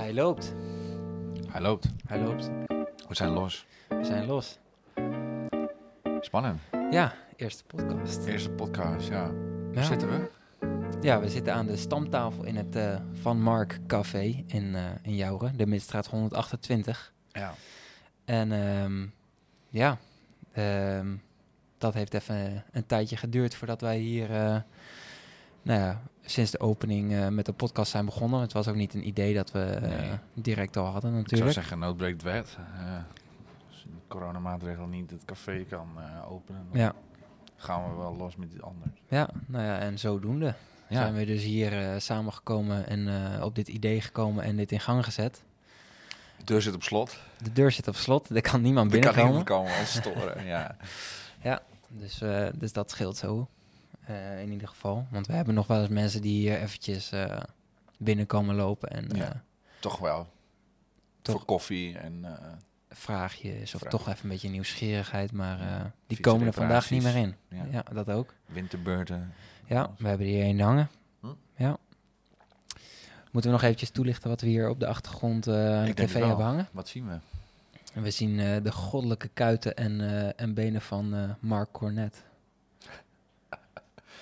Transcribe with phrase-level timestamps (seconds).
[0.00, 0.54] Hij loopt.
[1.48, 1.86] Hij loopt.
[2.06, 2.50] Hij loopt.
[3.08, 3.66] We zijn los.
[3.88, 4.58] We zijn los.
[6.20, 6.60] Spannend.
[6.90, 8.26] Ja, eerste podcast.
[8.26, 9.32] Eerste podcast, ja.
[9.32, 9.82] Waar Ja.
[9.82, 10.30] zitten we?
[11.00, 15.16] Ja, we zitten aan de stamtafel in het eh, Van Mark Café in, eh in
[15.16, 17.12] Jouren, de Midstraat 128.
[17.28, 17.54] Ja.
[18.24, 19.06] En ehm,
[19.68, 19.98] ja,
[20.52, 21.16] ehm,
[21.78, 24.56] dat heeft even een tijdje geduurd voordat wij hier, eh,
[25.62, 26.00] nou ja,
[26.30, 28.40] sinds de opening eh, met de podcast zijn begonnen.
[28.40, 30.10] Het was ook niet een idee dat we eh, Nee.
[30.34, 31.52] direct al hadden Ik zou natuurlijk.
[31.52, 32.56] zeggen, noodbreekt wet.
[32.78, 32.94] Eh,
[33.70, 36.92] als de coronamaatregel niet het café kan eh, openen, dan Ja,
[37.56, 38.90] gaan we wel los met iets anders.
[39.08, 40.54] ja, nou ja, en zodoende
[40.88, 44.72] Ja, zijn we dus hier eh, samengekomen en eh, op dit idee gekomen en dit
[44.72, 45.42] in gang gezet.
[46.38, 47.18] de deur zit op slot.
[47.42, 49.44] De deur zit op slot, er kan niemand Er kan binnenkomen.
[49.44, 50.44] niemand komen ons storen.
[51.42, 51.62] ja.
[51.92, 53.48] Dus, eh, dus dat scheelt zo.
[54.10, 55.06] Eh, in ieder geval.
[55.10, 57.40] Want we hebben nog wel eens mensen die hier eventjes eh,
[57.98, 59.24] binnenkomen lopen en Ja.
[59.24, 59.30] eh,
[59.80, 60.28] Toch wel.
[61.22, 62.24] Toch- Voor koffie en
[62.88, 63.92] vraagjes of Vraag.
[63.92, 65.32] toch even een beetje nieuwsgierigheid.
[65.32, 67.34] Maar die komen er vandaag niet meer in.
[67.48, 67.64] Ja.
[67.70, 67.82] Ja.
[67.92, 68.34] dat ook.
[68.46, 69.32] winterbeurten.
[69.66, 70.88] Ja, we hebben hier één hangen.
[71.20, 71.26] Hm?
[71.56, 71.76] Ja.
[73.30, 76.44] Moeten we nog eventjes toelichten wat we hier op de achtergrond aan de tv hebben
[76.44, 76.68] hangen?
[76.72, 77.18] Wat zien we?
[77.94, 80.00] En we zien de goddelijke kuiten en,
[80.36, 82.22] en benen van Mark Cornet.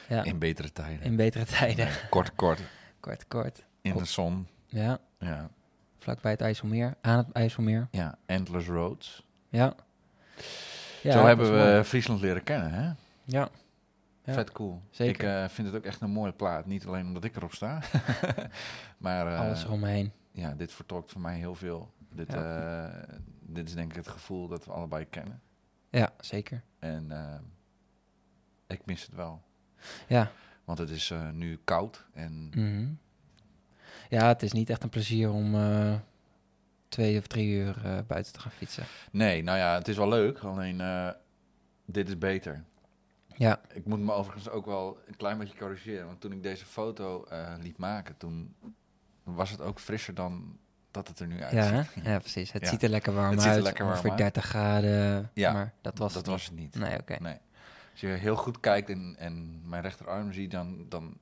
[0.08, 1.02] Ja, In betere tijden.
[1.04, 1.88] in betere tijden.
[2.10, 2.60] Kort, kort.
[3.00, 3.64] Kort, kort.
[3.80, 4.48] In de zon.
[4.66, 5.50] Ja, Ja.
[5.98, 7.88] vlakbij het IJsselmeer, aan het IJsselmeer.
[7.90, 8.18] ja.
[8.26, 9.26] Endless Roads.
[9.48, 9.74] Ja.
[11.02, 11.82] ja Zo hebben we mooi.
[11.84, 12.92] Friesland leren kennen, hè?
[13.24, 13.48] Ja.
[14.24, 14.82] Vet cool.
[14.90, 15.24] Zeker.
[15.28, 16.66] Ik eh, vind het ook echt een mooie plaat.
[16.66, 17.80] Niet alleen omdat ik erop sta.
[18.98, 20.12] maar eh, alles eromheen.
[20.32, 21.92] ja, dit vertolkt voor mij heel veel.
[22.12, 22.86] Dit, eh,
[23.40, 25.40] dit is denk ik het gevoel dat we allebei kennen.
[25.90, 26.62] Ja, zeker.
[26.78, 27.12] En
[28.66, 29.42] ik mis het wel.
[30.08, 30.30] Ja.
[30.64, 32.04] Want het is eh, nu koud.
[32.12, 32.86] En mhm.
[34.08, 35.94] Ja, het is niet echt een plezier om eh,
[36.88, 38.84] twee of drie uur eh, buiten te gaan fietsen.
[39.10, 40.38] nee, nou ja, het is wel leuk.
[40.38, 40.82] Alleen
[41.84, 42.64] dit is beter.
[43.36, 46.06] Ja, Ik moet me overigens ook wel een klein beetje corrigeren.
[46.06, 47.26] Want toen ik deze foto
[47.60, 48.54] liet maken, toen
[49.22, 50.58] was het ook frisser dan
[50.90, 52.04] dat het er nu ja, uitziet.
[52.04, 52.12] hè?
[52.12, 52.52] ja, precies.
[52.52, 52.68] Het Ja.
[52.68, 53.64] ziet er lekker warm Het ziet er uit.
[53.64, 54.34] lekker warm ongeveer uit.
[54.34, 55.30] 30 graden.
[55.34, 56.74] Ja, maar dat was dat het was het niet.
[56.74, 56.84] niet.
[56.84, 57.16] Nee, oké.
[57.20, 57.36] Nee.
[58.00, 61.14] Als je heel goed kijkt en, en mijn rechterarm ziet, dan, dan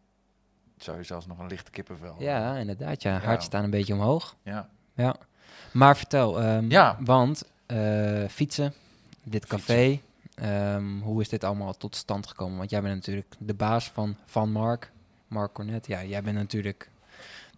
[0.78, 2.16] zou je zelfs nog een lichte kippenvel.
[2.18, 3.02] Ja, inderdaad.
[3.02, 3.18] Ja, Ja.
[3.20, 4.36] hart staan een beetje omhoog.
[4.42, 4.68] Ja.
[4.94, 5.16] Ja.
[5.72, 6.96] Maar vertel, ehm, Ja.
[7.00, 8.74] want eh, fietsen,
[9.22, 10.00] dit café,
[10.34, 12.58] ehm, hoe is dit allemaal tot stand gekomen?
[12.58, 14.92] Want jij bent natuurlijk de baas van, van Mark,
[15.28, 15.86] Mark Cornet.
[15.86, 16.90] Ja, jij bent natuurlijk,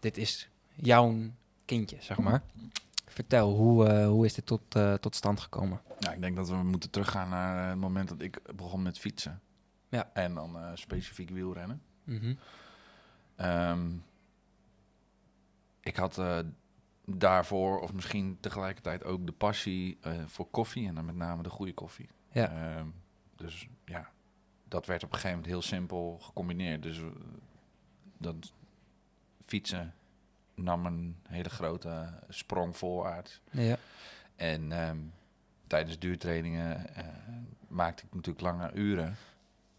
[0.01, 1.15] dit is jouw
[1.65, 2.43] kindje, zeg maar.
[3.19, 5.81] Vertel, hoe, eh, hoe is dit tot, eh, tot stand gekomen?
[5.99, 9.41] Nou, ik denk dat we moeten teruggaan naar het moment dat ik begon met fietsen.
[9.89, 10.11] Ja.
[10.13, 11.83] En dan eh, specifiek wielrennen.
[12.05, 12.35] Mhm.
[13.37, 13.91] Ehm,
[15.81, 16.23] ik had
[17.05, 20.89] daarvoor, of misschien tegelijkertijd ook de passie voor koffie.
[20.89, 22.09] En dan met name de goede koffie.
[22.33, 22.51] Ja.
[22.51, 22.87] Ehm,
[23.37, 24.11] dus ja,
[24.65, 26.83] dat werd op een gegeven moment heel simpel gecombineerd.
[26.83, 27.01] Dus
[28.19, 28.53] dat
[29.47, 29.95] fietsen
[30.59, 33.41] nam een hele grote sprong voorwaarts.
[33.51, 33.77] Ja,
[34.37, 34.99] En ehm,
[35.67, 37.05] tijdens duurtrainingen eh,
[37.69, 39.17] maakte ik natuurlijk lange uren.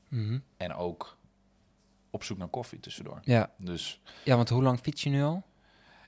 [0.08, 0.40] Mhm.
[0.58, 1.18] En ook
[2.10, 3.20] op zoek naar koffie tussendoor.
[3.24, 3.52] ja.
[3.58, 5.44] Dus ja, want hoe lang fiets je nu al?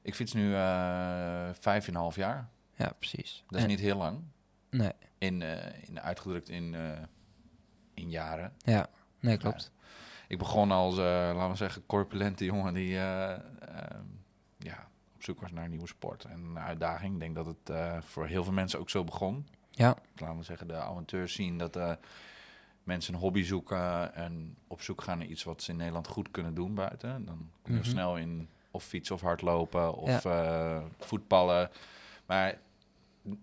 [0.01, 2.49] ik fiets nu eh vijf en een half jaar.
[2.75, 3.43] Ja, precies.
[3.47, 4.19] Dat is En- niet heel lang.
[4.69, 6.75] Nee, In, eh, in, uitgedrukt in,
[7.93, 8.53] in jaren.
[8.57, 8.89] ja,
[9.19, 9.71] nee, klopt.
[10.27, 14.05] Ik begon als, laten we zeggen, corpulente jongen die eh, ehm,
[15.21, 17.13] op zoek was naar een nieuwe sport en een uitdaging.
[17.13, 19.47] Ik denk dat het eh, voor heel veel mensen ook zo begon.
[19.69, 21.93] Ja, laten we zeggen, de amateurs zien dat eh,
[22.83, 26.31] mensen een hobby zoeken en op zoek gaan naar iets wat ze in Nederland goed
[26.31, 27.25] kunnen doen buiten.
[27.25, 27.89] Dan kom je Mhm.
[27.89, 31.69] snel in of fietsen of hardlopen of eh, voetballen.
[32.25, 32.57] Maar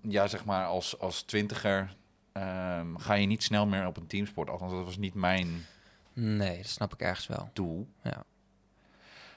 [0.03, 1.97] ja, zeg maar als, als twintiger
[2.33, 4.51] ehm, ga je niet snel meer op een teamsport.
[4.51, 5.67] Althans, dat was niet mijn
[6.13, 7.51] nee, dat snap ik ergens wel.
[7.53, 7.89] doel.
[8.03, 8.25] Ja.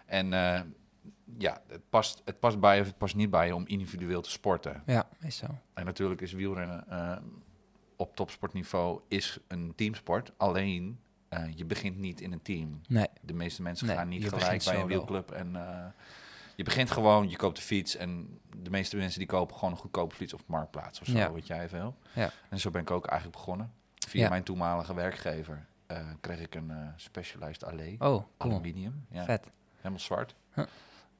[0.06, 0.34] En
[1.38, 4.21] ja, het past, het past bij je of het past niet bij je om individueel
[4.21, 4.83] te sporten.
[4.86, 5.45] Ja, is zo.
[5.74, 7.18] En natuurlijk is wielrennen eh,
[7.95, 10.31] op topsportniveau is een teamsport.
[10.38, 11.00] Alleen,
[11.30, 12.81] eh, je begint niet in een team.
[12.88, 15.31] Nee, De meeste mensen Nee, gaan niet gelijk bij een wielclub.
[15.31, 15.86] En, eh,
[16.56, 17.95] je begint gewoon, je koopt de fiets.
[17.95, 21.31] En de meeste mensen die kopen gewoon een goedkope fiets op marktplaats of zo, Ja.
[21.31, 21.95] weet jij veel.
[22.13, 22.31] Ja.
[22.50, 23.71] En zo ben ik ook eigenlijk begonnen.
[24.07, 24.30] Via Ja.
[24.30, 25.65] mijn toenmalige werkgever
[26.19, 27.92] kreeg ik een Specialized Allee.
[27.94, 28.25] oh, cool.
[28.38, 29.06] Aluminium.
[29.09, 29.51] Ja, Vet.
[29.77, 30.36] helemaal zwart.
[30.54, 30.65] Huh.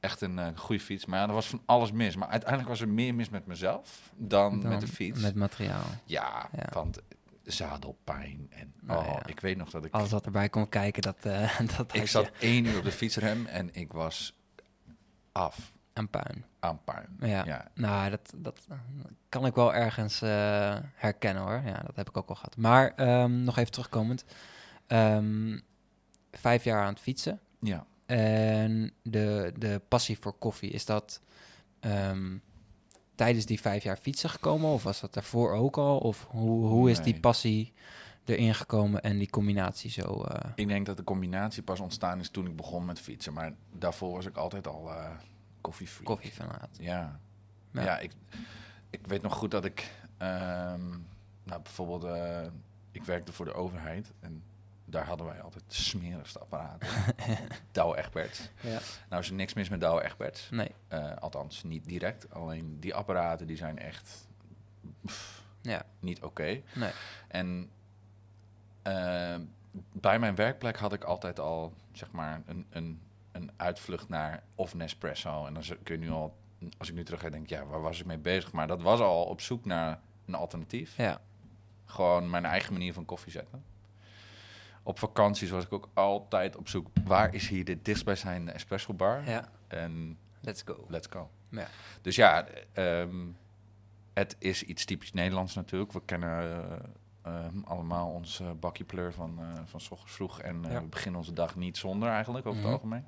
[0.02, 1.06] Echt een eh, goede fiets.
[1.06, 2.16] Maar ja, er was van alles mis.
[2.16, 5.20] Maar uiteindelijk was er meer mis met mezelf dan, Dan met de fiets.
[5.20, 5.84] Met materiaal.
[6.04, 6.68] Ja, Ja.
[6.72, 6.98] want
[7.42, 9.26] zadelpijn en Nou oh, ja.
[9.26, 9.92] ik weet nog dat ik...
[9.92, 12.32] Alles wat erbij komt kijken, dat, eh dat ik zat je.
[12.46, 14.34] één uur op de fietsrem en ik was
[15.32, 15.72] af.
[15.92, 16.44] aan puin.
[16.60, 17.16] aan puin.
[17.20, 17.44] Ja.
[17.44, 17.68] Ja.
[17.74, 18.66] Nou, dat, dat
[19.28, 21.62] kan ik wel ergens eh, herkennen hoor.
[21.64, 22.56] Ja, dat heb ik ook al gehad.
[22.56, 24.24] Maar ehm, nog even terugkomend.
[24.86, 25.58] Ehm,
[26.32, 27.40] vijf jaar aan het fietsen.
[27.60, 27.86] ja.
[28.06, 31.20] En de, de passie voor koffie, is dat
[31.80, 32.36] ehm,
[33.14, 34.70] tijdens die vijf jaar fietsen gekomen?
[34.70, 35.98] Of was dat daarvoor ook al?
[35.98, 37.72] Of hoe, hoe is die passie
[38.24, 40.22] erin gekomen en die combinatie zo?
[40.22, 43.32] eh, Ik denk dat de combinatie pas ontstaan is toen ik begon met fietsen.
[43.32, 45.10] Maar daarvoor was ik altijd al eh
[45.60, 46.06] koffiefreak.
[46.06, 46.68] koffiefanaat?
[46.80, 47.20] Ja.
[47.72, 47.82] Ja.
[47.82, 48.12] Ja, ik,
[48.90, 49.90] ik weet nog goed dat ik...
[50.18, 50.88] ehm,
[51.44, 52.04] nou, bijvoorbeeld...
[52.04, 52.46] eh,
[52.92, 54.12] ik werkte voor de overheid.
[54.20, 54.42] En
[54.92, 56.88] daar hadden wij altijd de smerigste apparaten.
[57.72, 58.48] Douwe Egberts.
[58.60, 58.78] Ja.
[59.08, 60.50] Nou is er niks mis met Douwe Egberts.
[60.50, 62.30] Nee, Eh, althans, niet direct.
[62.34, 64.28] Alleen die apparaten die zijn echt
[65.06, 66.62] pff, ja, niet oké.
[66.74, 66.90] nee.
[67.28, 67.70] En
[68.82, 69.36] eh,
[69.92, 73.00] bij mijn werkplek had ik altijd al, zeg maar, een, een,
[73.32, 75.46] een uitvlucht naar of Nespresso.
[75.46, 76.36] En dan kun je nu al,
[76.78, 78.52] als ik nu terug ga, denk ja, waar was ik mee bezig?
[78.52, 80.96] Maar dat was al op zoek naar een alternatief.
[80.96, 81.20] Ja,
[81.84, 83.64] Gewoon mijn eigen manier van koffie zetten.
[84.82, 89.24] Op vakanties was ik ook altijd op zoek, waar is hier de dichtstbijzijnde espresso bar?
[89.28, 90.84] ja, En let's go.
[90.88, 91.30] let's go.
[91.48, 91.66] Ja.
[92.00, 93.26] Dus ja, ehm,
[94.12, 95.92] het is iets typisch Nederlands natuurlijk.
[95.92, 96.78] We kennen eh,
[97.22, 100.40] ehm, allemaal ons eh, bakje pleur van, eh van 's ochtends vroeg.
[100.40, 100.80] En eh, Ja.
[100.80, 102.68] we beginnen onze dag niet zonder eigenlijk, over Mhm.
[102.70, 103.06] het algemeen.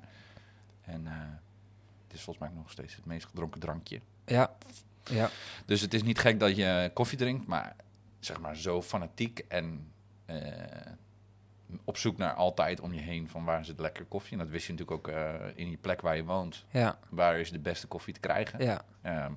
[0.81, 3.99] En het is volgens mij nog steeds het meest gedronken drankje.
[4.25, 4.55] Ja,
[5.03, 5.29] ja,
[5.65, 7.75] Dus het is niet gek dat je koffie drinkt, maar
[8.19, 9.91] zeg maar zo fanatiek en
[11.83, 14.31] op zoek naar altijd om je heen van waar is het lekker koffie.
[14.31, 16.65] En dat wist je natuurlijk ook eh, in die plek waar je woont.
[16.69, 18.63] ja, Waar is de beste koffie te krijgen?
[18.65, 18.81] ja.
[19.01, 19.31] Ehm,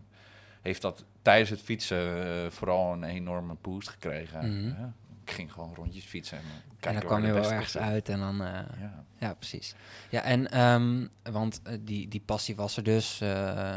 [0.63, 4.65] heeft dat tijdens het fietsen eh, vooral een enorme boost gekregen.
[4.67, 4.85] Mhm.
[5.25, 6.45] Ik ging gewoon rondjes fietsen en
[6.81, 8.43] En dan kwam je wel ergens koffie- uit en dan...
[8.43, 9.05] eh, Ja.
[9.19, 9.75] Ja, precies.
[10.09, 13.23] Ja, en ehm, want die, die passie was er dus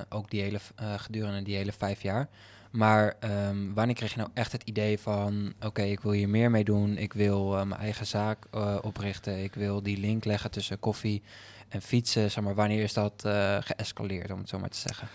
[0.10, 0.60] ook die hele,
[0.98, 2.28] gedurende die hele vijf jaar.
[2.72, 6.52] Maar ehm, wanneer kreeg je nou echt het idee van: oké, ik wil hier meer
[6.52, 10.52] mee doen, ik wil eh, mijn eigen zaak eh, oprichten, ik wil die link leggen
[10.52, 11.24] tussen koffie
[11.68, 12.32] en fietsen.
[12.32, 15.08] Zeg maar, wanneer is dat eh, geëscaleerd, om het zo maar te zeggen?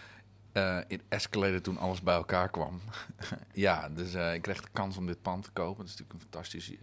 [0.88, 2.80] Het escalated toen alles bij elkaar kwam.
[3.52, 5.76] ja, dus ik kreeg de kans om dit pand te kopen.
[5.76, 6.78] Dat is natuurlijk een fantastische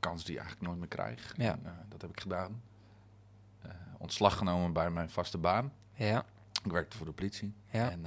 [0.00, 1.34] kans die je eigenlijk nooit meer krijgt.
[1.36, 1.50] Ja.
[1.52, 2.62] En, dat heb ik gedaan.
[3.98, 5.72] Ontslag genomen bij mijn vaste baan.
[5.94, 6.24] Ja,
[6.64, 7.54] Ik werkte voor de politie.
[7.70, 8.06] ja, En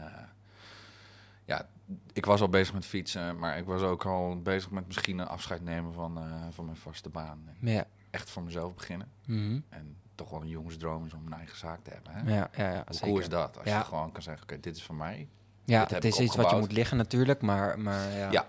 [1.46, 1.68] ja,
[2.14, 5.28] ik was al bezig met fietsen, maar ik was ook al bezig met misschien een
[5.28, 7.50] afscheid nemen van, eh, van mijn vaste baan.
[7.60, 7.86] Ja.
[8.10, 9.08] echt voor mezelf beginnen.
[9.26, 9.60] Mhm.
[9.70, 12.12] En toch wel een jongensdroom is om een eigen zaak te hebben.
[12.14, 12.36] Hè?
[12.36, 13.08] ja, ja, ja, Hoe zeker.
[13.08, 13.58] cool is dat?
[13.58, 13.78] Als Ja.
[13.78, 15.28] je gewoon kan zeggen, oké, dit is van mij.
[15.64, 18.32] Ja, Dit het is iets wat je moet liggen natuurlijk, maar, maar ja.
[18.32, 18.48] Ja.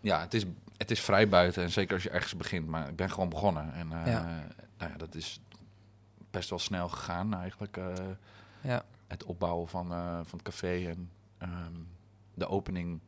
[0.00, 0.44] Ja, het is,
[0.76, 1.62] het is vrij buiten.
[1.62, 2.66] En zeker als je ergens begint.
[2.66, 3.72] Maar ik ben gewoon begonnen.
[3.74, 4.04] En eh.
[4.78, 5.40] Nou ja, dat is
[6.30, 7.76] best wel snel gegaan eigenlijk.
[7.76, 7.92] eh,
[8.60, 8.84] ja.
[9.06, 9.86] het opbouwen van,
[10.24, 11.72] van het café en ehm,
[12.34, 13.00] de opening.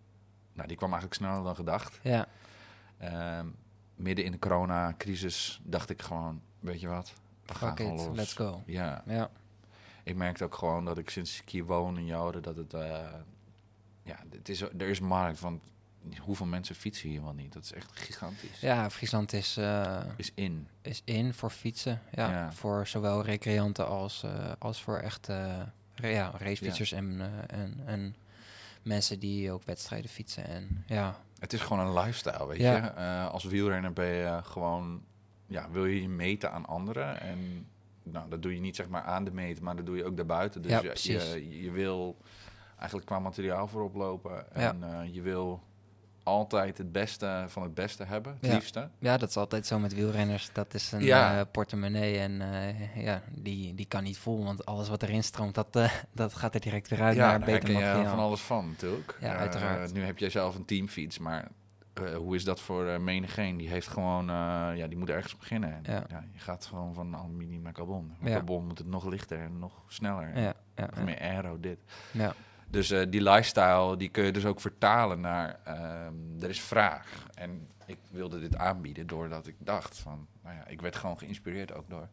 [0.53, 1.99] Nou, die kwam eigenlijk sneller dan gedacht.
[2.03, 2.27] ja.
[2.99, 3.47] Ehm,
[3.95, 7.13] midden in de coronacrisis dacht ik gewoon, weet je wat?
[7.47, 8.17] We gaan Fuck gewoon it, los.
[8.17, 8.63] let's go.
[8.67, 9.31] Ja, Ja,
[10.03, 12.75] ik merkte ook gewoon dat ik sinds ik hier woon in Joden, dat het...
[12.75, 12.99] eh,
[14.03, 15.63] ja, het is, er is markt, want
[16.21, 17.53] hoeveel mensen fietsen hier wel niet?
[17.53, 18.61] Dat is echt gigantisch.
[18.61, 19.57] ja Friesland is...
[19.57, 20.69] eh, Is in.
[20.83, 22.01] is in voor fietsen.
[22.13, 22.53] Ja, Ja.
[22.53, 25.73] Voor zowel recreanten als, eh, als voor echt ra-
[26.09, 28.17] ja, racefietsers en, en, en
[28.87, 30.45] mensen die ook wedstrijden fietsen.
[30.47, 32.77] En ja, Het is gewoon een lifestyle, weet Ja.
[32.77, 32.81] je.
[32.83, 35.03] Eh, als wielrenner ben je gewoon...
[35.47, 37.21] Ja, wil je je meten aan anderen.
[37.21, 37.67] En
[38.03, 40.17] nou, dat doe je niet zeg maar aan de meet, maar dat doe je ook
[40.17, 40.63] daarbuiten.
[40.63, 41.13] Dus Ja, je,
[41.49, 42.17] je, je wil
[42.77, 44.45] eigenlijk qua materiaal voorop lopen.
[44.55, 44.69] Ja.
[44.71, 45.63] En eh, je wil
[46.27, 48.55] altijd het beste van het beste hebben, het Ja.
[48.55, 48.89] liefste.
[48.99, 50.51] ja, dat is altijd zo met wielrenners.
[50.53, 51.39] Dat is een Ja.
[51.39, 54.45] eh, portemonnee en eh, ja, die, die kan niet vol.
[54.45, 57.41] Want alles wat erin stroomt, dat, eh, dat gaat er direct weer uit ja, naar
[57.41, 58.05] beter materiaal.
[58.05, 59.17] van alles van natuurlijk.
[59.21, 59.93] Ja, uiteraard.
[59.93, 61.49] nu heb jij zelf een teamfiets, maar
[62.17, 63.57] hoe is dat voor menigeen?
[63.57, 64.27] Die heeft gewoon,
[64.77, 65.73] ja, die moet ergens beginnen.
[65.73, 66.05] En, Ja.
[66.09, 66.25] ja.
[66.33, 68.15] je gaat gewoon van aluminium naar carbon.
[68.23, 68.33] Ja.
[68.33, 70.39] carbon moet het nog lichter en nog sneller.
[70.39, 71.79] Ja, ja, meer aero, dit.
[72.11, 72.35] ja.
[72.77, 77.27] Dus eh, die lifestyle, die kun je dus ook vertalen naar, ehm, er is vraag.
[77.35, 81.75] En ik wilde dit aanbieden doordat ik dacht van, nou ja, ik werd gewoon geïnspireerd
[81.75, 82.09] ook door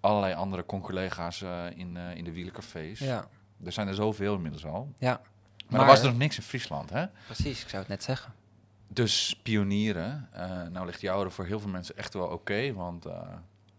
[0.00, 2.98] allerlei andere con-collega's eh, in, eh, in de wielercafés.
[2.98, 3.28] ja,
[3.64, 4.92] Er zijn er zoveel inmiddels al.
[4.98, 5.20] ja.
[5.68, 7.06] Maar, er was er nog niks in Friesland, hè?
[7.26, 8.32] precies, ik zou het net zeggen.
[8.88, 10.28] Dus pionieren.
[10.72, 13.06] nou ligt Jouren voor heel veel mensen echt wel oké, want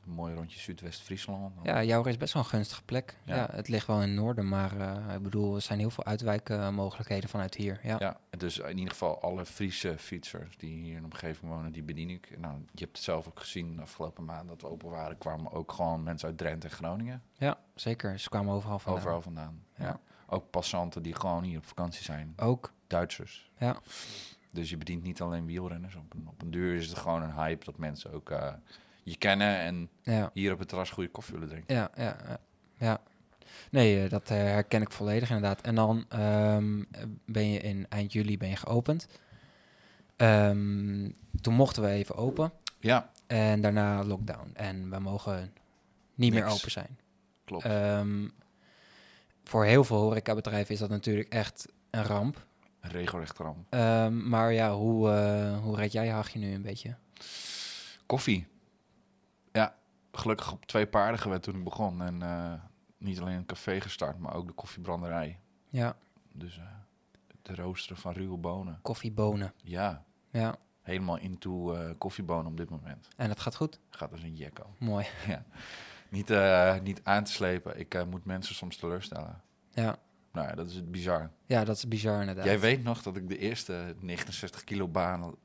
[0.05, 1.53] een mooi rondje Zuidwest-Friesland.
[1.63, 3.17] Ja, Jouwer is best wel een gunstige plek.
[3.25, 3.35] Ja.
[3.35, 3.49] Ja.
[3.51, 7.29] het ligt wel in het noorden, maar eh, ik bedoel, er zijn heel veel uitwijkmogelijkheden
[7.29, 7.79] vanuit hier.
[7.83, 11.71] Ja, Ja, dus in ieder geval alle Friese fietsers die hier in de omgeving wonen,
[11.71, 12.37] die bedien ik.
[12.39, 15.51] Nou, je hebt het zelf ook gezien de afgelopen maand dat we open waren, kwamen
[15.51, 18.19] ook gewoon mensen uit Drenthe en Groningen ja zeker.
[18.19, 19.01] Ze kwamen overal vandaan.
[19.01, 19.63] overal vandaan.
[19.77, 19.85] Ja.
[19.85, 19.99] Ja.
[20.27, 22.33] ook passanten die gewoon hier op vakantie zijn.
[22.37, 22.73] Ook.
[22.87, 23.51] Duitsers.
[23.57, 23.77] Ja.
[24.51, 25.95] Dus je bedient niet alleen wielrenners.
[25.95, 28.53] Op een, op een duur is het gewoon een hype dat mensen ook eh,
[29.03, 30.29] je kennen en Ja.
[30.33, 31.75] hier op het terras goede koffie willen drinken.
[31.75, 32.39] Ja, ja,
[32.77, 33.01] ja.
[33.71, 35.61] Nee, eh, dat eh, herken ik volledig inderdaad.
[35.61, 36.83] En dan ehm,
[37.25, 39.07] ben je in eind juli ben je geopend.
[40.15, 41.09] Ehm,
[41.41, 44.49] toen mochten we even open Ja, en daarna lockdown.
[44.53, 45.53] En we mogen
[46.15, 46.97] niet meer open zijn.
[47.45, 47.65] klopt.
[47.65, 48.27] Ehm,
[49.43, 52.45] voor heel veel horecabedrijven is dat natuurlijk echt een ramp.
[52.79, 53.71] Een regelrecht ramp.
[54.25, 56.95] Maar ja, hoe, eh hoe red jij je hachje nu een beetje?
[58.05, 58.47] Koffie.
[60.13, 62.01] Ja, gelukkig op twee paarden gewet toen ik begon.
[62.01, 62.53] En eh,
[62.97, 65.39] niet alleen een café gestart, maar ook de koffiebranderij.
[65.69, 65.95] Ja,
[66.33, 66.63] Dus eh
[67.45, 68.79] het roosteren van ruwe bonen.
[68.81, 69.53] koffiebonen.
[69.63, 73.07] Ja, Ja, helemaal into eh koffiebonen op dit moment.
[73.17, 73.79] en dat gaat goed.
[73.89, 74.75] Gaat als een jekko.
[74.79, 75.05] Mooi.
[76.09, 77.79] Niet, eh, niet aan te slepen.
[77.79, 79.41] Ik moet mensen soms teleurstellen.
[79.71, 79.95] Ja,
[80.31, 81.31] Nou ja, dat is het bizar.
[81.45, 82.45] ja dat is bizar inderdaad.
[82.45, 85.35] Jij weet nog dat ik de eerste 69 kilo baan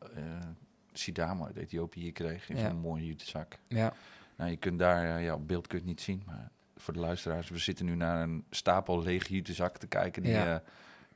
[0.92, 2.48] Sidamo uit Ethiopië kreeg.
[2.48, 2.68] In Ja.
[2.68, 3.58] zo'n mooie jutezak.
[3.68, 3.92] Ja,
[4.38, 6.92] Nou, je kunt daar, eh, ja, op beeld kun je het niet zien, maar voor
[6.94, 10.54] de luisteraars, we zitten nu naar een stapel lege jutezak te kijken die Ja.
[10.54, 10.60] eh,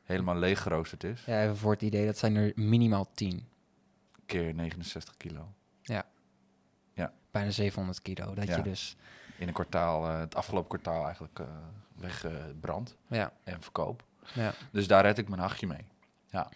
[0.02, 1.24] helemaal leeg geroosterd is.
[1.24, 3.46] ja, even voor het idee, dat zijn er minimaal 10.
[4.26, 5.48] Keer 69 kilo.
[7.30, 8.34] Bijna 700 kilo.
[8.34, 8.56] Dat Ja.
[8.56, 8.96] je dus,
[9.38, 11.46] In een kwartaal, eh, het afgelopen kwartaal eigenlijk eh
[11.96, 14.04] weggebrand ja, en verkoop.
[14.34, 15.84] ja, Dus daar red ik mijn hachje mee.
[16.26, 16.48] Ja.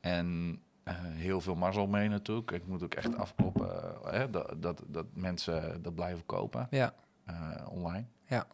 [0.00, 0.58] En
[0.98, 2.50] heel veel mazzel mee natuurlijk.
[2.50, 3.70] Ik moet ook echt afkloppen
[4.04, 6.94] eh, hè, dat, dat, dat mensen dat blijven kopen ja,
[7.24, 7.34] eh,
[7.68, 8.04] online.
[8.26, 8.46] Ja.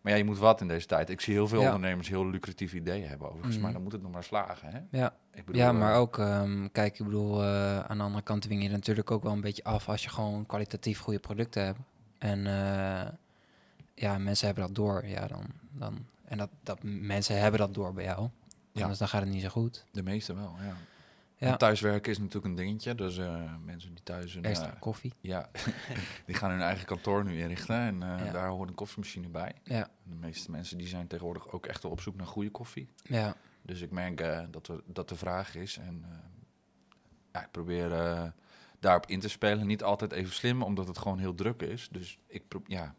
[0.00, 1.10] Maar ja, je moet wat in deze tijd.
[1.10, 1.66] Ik zie heel veel Ja.
[1.74, 3.54] ondernemers heel lucratieve ideeën hebben overigens.
[3.54, 3.64] Mhm.
[3.64, 4.70] Maar dan moet het nog maar slagen.
[4.70, 4.98] Hè?
[4.98, 5.14] ja.
[5.32, 8.42] Ik bedoel, Ja, eh, maar ook, ehm, kijk, ik bedoel, eh, aan de andere kant
[8.42, 11.78] dwing je natuurlijk ook wel een beetje af als je gewoon kwalitatief goede producten hebt.
[12.18, 13.08] En eh,
[13.94, 15.06] ja, mensen hebben dat door.
[15.06, 18.28] Ja, dan, dan, en dat, dat mensen hebben dat door bij jou.
[18.72, 18.80] Ja.
[18.80, 19.84] Anders dan gaat het niet zo goed.
[19.92, 20.74] De meeste wel, ja.
[21.40, 21.46] Ja.
[21.52, 22.94] En thuiswerken is natuurlijk een dingetje.
[22.94, 24.34] Dus eh, mensen die thuis...
[24.34, 25.12] Een, Extra eh, koffie.
[25.20, 25.50] ja,
[26.26, 27.76] die gaan hun eigen kantoor nu inrichten.
[27.76, 28.32] En eh, Ja.
[28.32, 29.54] daar hoort een koffiemachine bij.
[29.64, 32.88] Ja, De meeste mensen die zijn tegenwoordig ook echt wel op zoek naar goede koffie.
[33.02, 35.76] ja, Dus ik merk eh, dat, we, dat de vraag is.
[35.76, 36.16] En eh,
[37.32, 38.22] ja, ik probeer eh,
[38.80, 39.66] daarop in te spelen.
[39.66, 41.88] Niet altijd even slim, omdat het gewoon heel druk is.
[41.90, 42.94] Dus ik pro ja,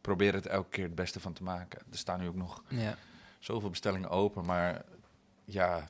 [0.00, 1.80] probeer het elke keer het beste van te maken.
[1.90, 2.96] Er staan nu ook nog ja.
[3.38, 4.44] zoveel bestellingen open.
[4.44, 4.84] Maar
[5.44, 5.88] ja,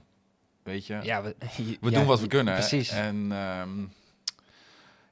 [0.68, 1.36] weet je, ja we,
[1.80, 2.54] we ja, doen wat we kunnen.
[2.54, 2.90] Precies.
[2.90, 3.84] En ehm,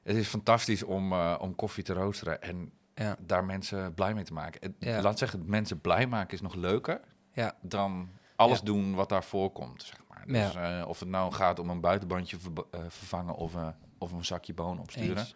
[0.03, 2.41] het is fantastisch om, eh, om koffie te roosteren.
[2.41, 4.61] En Ja, daar mensen blij mee te maken.
[4.61, 5.01] Het- Ja.
[5.01, 6.99] Laat zeggen, mensen blij maken is nog leuker
[7.31, 9.83] ja, dan alles doen wat daar voorkomt.
[9.83, 10.23] Zeg maar.
[10.27, 12.37] Dus, eh, of het nou gaat om een buitenbandje
[12.71, 13.53] eh, vervangen of,
[13.97, 15.17] of een zakje bonen opsturen.
[15.17, 15.35] eens.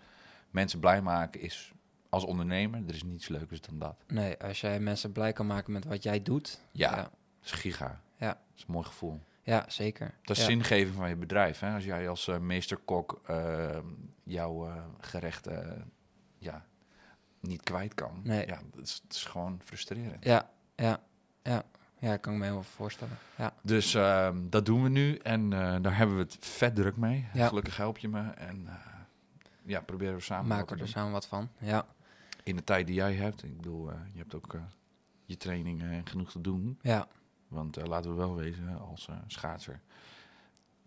[0.50, 1.72] Mensen blij maken is
[2.10, 3.96] als ondernemer, er is niets leukers dan dat.
[4.08, 6.60] Nee, als jij mensen blij kan maken met wat jij doet.
[6.72, 7.10] Ja,
[7.44, 8.02] is giga.
[8.18, 8.28] Ja.
[8.28, 9.20] Dat is een mooi gevoel.
[9.44, 10.14] Ja zeker.
[10.24, 10.50] Dat is ja.
[10.50, 11.60] zingeving van je bedrijf.
[11.60, 11.74] Hè?
[11.74, 13.78] Als jij als eh, meesterkok eh,
[14.24, 15.82] jouw eh, gerechten eh,
[16.38, 16.66] ja,
[17.40, 18.20] niet kwijt kan.
[18.24, 18.48] Nee.
[18.48, 20.24] Ja, dat is, dat is gewoon frustrerend.
[20.26, 21.00] Ja, ja,
[21.44, 21.64] ja.
[22.00, 23.18] Ja, kan ik me helemaal voorstellen.
[23.38, 25.50] Ja, Dus ehm, dat doen we nu en
[25.82, 27.28] daar hebben we het vet druk mee.
[27.34, 27.48] Ja.
[27.48, 28.68] Gelukkig help je me en
[29.64, 30.88] ja, proberen we samen maken we er doen.
[30.88, 31.50] samen wat van.
[31.58, 31.86] Ja,
[32.44, 34.56] In de tijd die jij hebt, ik bedoel, je hebt ook
[35.26, 36.80] je trainingen en genoeg te doen.
[36.82, 37.08] ja,
[37.52, 39.80] Want eh, laten we wel wezen, als eh, schaatser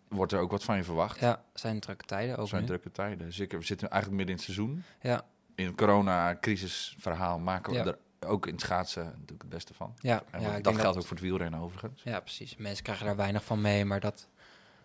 [0.08, 1.20] wordt er ook wat van je verwacht.
[1.20, 1.42] ja.
[1.54, 2.66] Zijn drukke tijden ook zijn nu.
[2.66, 3.32] drukke tijden.
[3.32, 4.82] Zeker, we zitten eigenlijk midden in het seizoen.
[5.00, 7.84] Ja, In het corona-crisisverhaal maken we Ja.
[7.84, 9.94] er ook in het schaatsen natuurlijk het beste van.
[10.00, 10.60] ja, En ja.
[10.60, 12.02] dat geldt ook voor het wielrennen overigens.
[12.02, 12.56] Ja, precies.
[12.56, 14.28] Mensen krijgen daar weinig van mee, maar dat...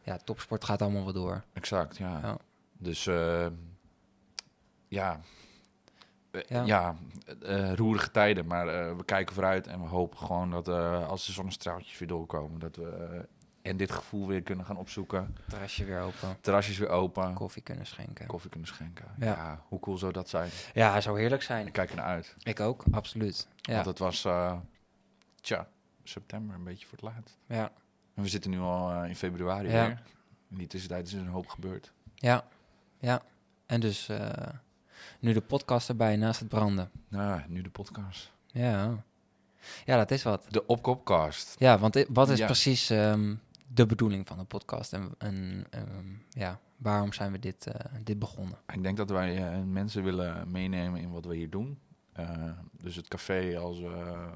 [0.03, 1.43] Ja, topsport gaat allemaal wel door.
[1.53, 2.19] Exact, ja.
[2.21, 2.37] Ja.
[2.77, 3.47] Dus eh,
[4.87, 5.19] ja,
[6.47, 6.63] Ja.
[6.63, 6.95] ja,
[7.41, 8.45] eh, roerige tijden.
[8.47, 12.07] Maar eh, we kijken vooruit en we hopen gewoon dat eh, als de zonnestraaltjes weer
[12.07, 13.19] doorkomen, dat we eh,
[13.61, 15.37] en dit gevoel weer kunnen gaan opzoeken.
[15.47, 18.27] Terrasje weer open, Terrasjes weer open, koffie kunnen schenken.
[18.27, 19.05] koffie kunnen schenken.
[19.19, 19.25] Ja.
[19.25, 19.63] Ja.
[19.67, 20.49] hoe cool zou dat zijn?
[20.73, 21.67] Ja, zou heerlijk zijn.
[21.67, 22.35] Ik kijk er naar uit.
[22.43, 23.47] Ik ook, absoluut.
[23.55, 24.57] Ja, Want het was, eh,
[25.41, 25.67] tja,
[26.03, 27.37] september een beetje voor het laatst.
[27.45, 27.71] ja,
[28.15, 29.85] En we zitten nu al eh, in februari Ja.
[29.87, 30.01] weer.
[30.49, 31.91] In die tussentijd is er een hoop gebeurd.
[32.15, 32.43] ja,
[32.99, 33.21] ja.
[33.65, 34.29] En dus eh,
[35.19, 36.91] nu de podcast erbij naast het branden.
[37.07, 38.31] Nou, nu de podcast.
[38.47, 39.03] Ja,
[39.85, 40.45] ja dat is wat.
[40.49, 41.55] De opkopcast.
[41.59, 42.45] Ja, want wat is Ja.
[42.45, 43.35] precies ehm,
[43.67, 44.93] de bedoeling van de podcast?
[44.93, 48.57] En, en ehm, ja, waarom zijn we dit, eh, dit begonnen?
[48.73, 51.79] Ik denk dat wij eh, mensen willen meenemen in wat we hier doen.
[52.13, 52.29] Eh,
[52.71, 53.81] dus het café als,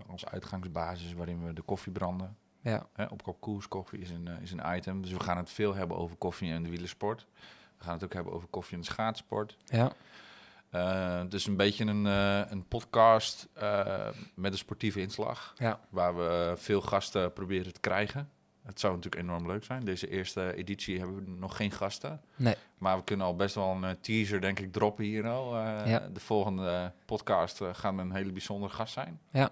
[0.08, 2.38] als uitgangsbasis waarin we de koffie branden.
[2.62, 5.02] Ja, Hè, opkop koers koffie is een, is een item.
[5.02, 7.26] Dus we gaan het veel hebben over koffie en de wielersport.
[7.78, 9.58] We gaan het ook hebben over koffie en de schaatsport.
[9.66, 9.92] ja,
[10.76, 15.54] Uh, dus een beetje een, uh, een podcast uh, met een sportieve inslag.
[15.58, 15.80] Ja.
[15.90, 18.30] Waar we veel gasten proberen te krijgen.
[18.64, 19.86] Het zou natuurlijk enorm leuk zijn.
[19.86, 22.22] Deze eerste editie hebben we nog geen gasten.
[22.36, 22.56] Nee.
[22.78, 25.58] Maar we kunnen al best wel een teaser, denk ik, droppen hier al.
[25.60, 26.10] Ja.
[26.14, 29.20] De volgende podcast gaat een hele bijzondere gast zijn.
[29.32, 29.52] Ja.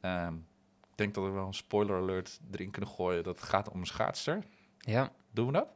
[0.00, 0.34] Ehm,
[0.80, 3.22] ik denk dat we wel een spoiler alert erin kunnen gooien.
[3.22, 4.42] Dat het gaat om een schaatster.
[4.78, 5.12] Ja.
[5.30, 5.68] Doen we dat?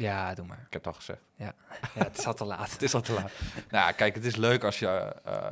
[0.00, 0.56] Ja, doe maar.
[0.66, 1.20] Ik heb het al gezegd.
[1.36, 1.54] Ja,
[1.94, 2.72] ja het is al te laat.
[2.72, 3.32] het is al te laat.
[3.70, 5.50] nou, kijk, het is leuk als je uh,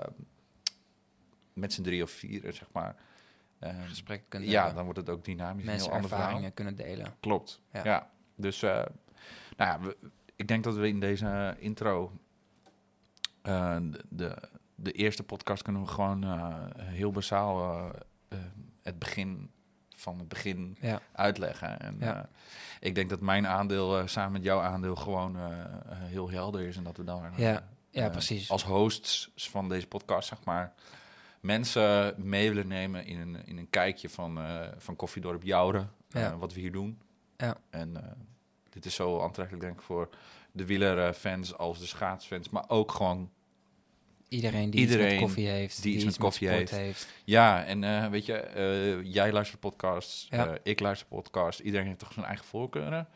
[1.52, 2.96] met z'n drie of vier, zeg maar...
[3.60, 4.74] Uh, Gesprekken kunnen Ja, hebben.
[4.74, 5.64] dan wordt het ook dynamisch.
[5.64, 6.50] Mensen heel ervaringen verhaal.
[6.50, 7.14] kunnen delen.
[7.20, 7.84] Klopt, ja.
[7.84, 8.10] Ja.
[8.34, 8.86] Dus, uh, nou
[9.56, 9.96] ja, we,
[10.36, 12.12] ik denk dat we in deze intro...
[13.42, 13.76] Uh,
[14.08, 16.24] de, de eerste podcast kunnen we gewoon
[16.78, 17.90] heel basaal
[18.82, 19.50] het begin
[20.00, 21.00] van het begin ja.
[21.12, 21.80] uitleggen.
[21.80, 22.16] En Ja.
[22.16, 22.22] uh,
[22.80, 25.42] ik denk dat mijn aandeel uh, samen met jouw aandeel gewoon uh,
[25.90, 26.76] heel helder is.
[26.76, 28.50] En dat we dan Ja, ja precies.
[28.50, 30.72] als hosts van deze podcast, zeg maar,
[31.40, 34.38] mensen mee willen nemen in een, in een kijkje van,
[34.78, 35.90] van Koffiedorp Jouren.
[36.08, 36.36] Ja.
[36.38, 37.00] wat we hier doen.
[37.36, 37.56] Ja.
[37.70, 38.16] En
[38.70, 40.08] dit is zo aantrekkelijk, denk ik, voor
[40.52, 42.48] de wielerfans als de schaatsfans.
[42.48, 43.30] Maar ook gewoon
[44.28, 47.08] Iedereen die Iedereen iets met koffie heeft, die iets met koffie heeft.
[47.24, 48.50] Ja, en uh, weet je,
[49.04, 50.46] uh, jij luistert podcasts, Ja.
[50.48, 51.60] uh, ik luister podcasts.
[51.60, 53.08] Iedereen heeft toch zijn eigen voorkeuren.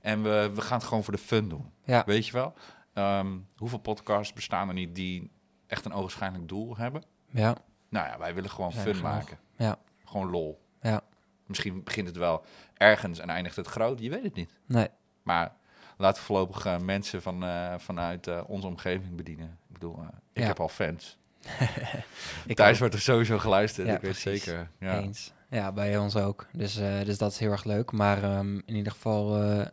[0.00, 1.70] En we, we gaan het gewoon voor de fun doen.
[1.84, 2.02] Ja.
[2.06, 2.54] Weet je wel?
[2.94, 5.30] Um, hoeveel podcasts bestaan er niet die
[5.66, 7.02] echt een ogenschijnlijk doel hebben?
[7.30, 7.56] Ja.
[7.88, 9.10] Nou ja, wij willen gewoon Zijn fun genoeg.
[9.10, 9.38] maken.
[9.56, 9.78] Ja.
[10.04, 10.60] Gewoon lol.
[10.82, 11.00] Ja.
[11.46, 14.00] Misschien begint het wel ergens en eindigt het groot.
[14.00, 14.50] Je weet het niet.
[14.66, 14.88] Nee.
[15.22, 15.52] Maar
[16.00, 19.46] laten we voorlopig uh, mensen van, uh, vanuit uh, onze omgeving bedienen.
[19.68, 19.98] Ik bedoel,
[20.32, 20.46] ik Ja.
[20.46, 21.18] heb al fans.
[22.54, 22.78] Thuis ook.
[22.78, 24.70] wordt er sowieso geluisterd, Ja, ik weet zeker.
[24.78, 24.98] Ja.
[24.98, 25.32] Eens.
[25.50, 26.46] Ja, bij ons ook.
[26.52, 27.92] Dus, eh, dus dat is heel erg leuk.
[27.92, 29.66] Maar ehm, in ieder geval, eh,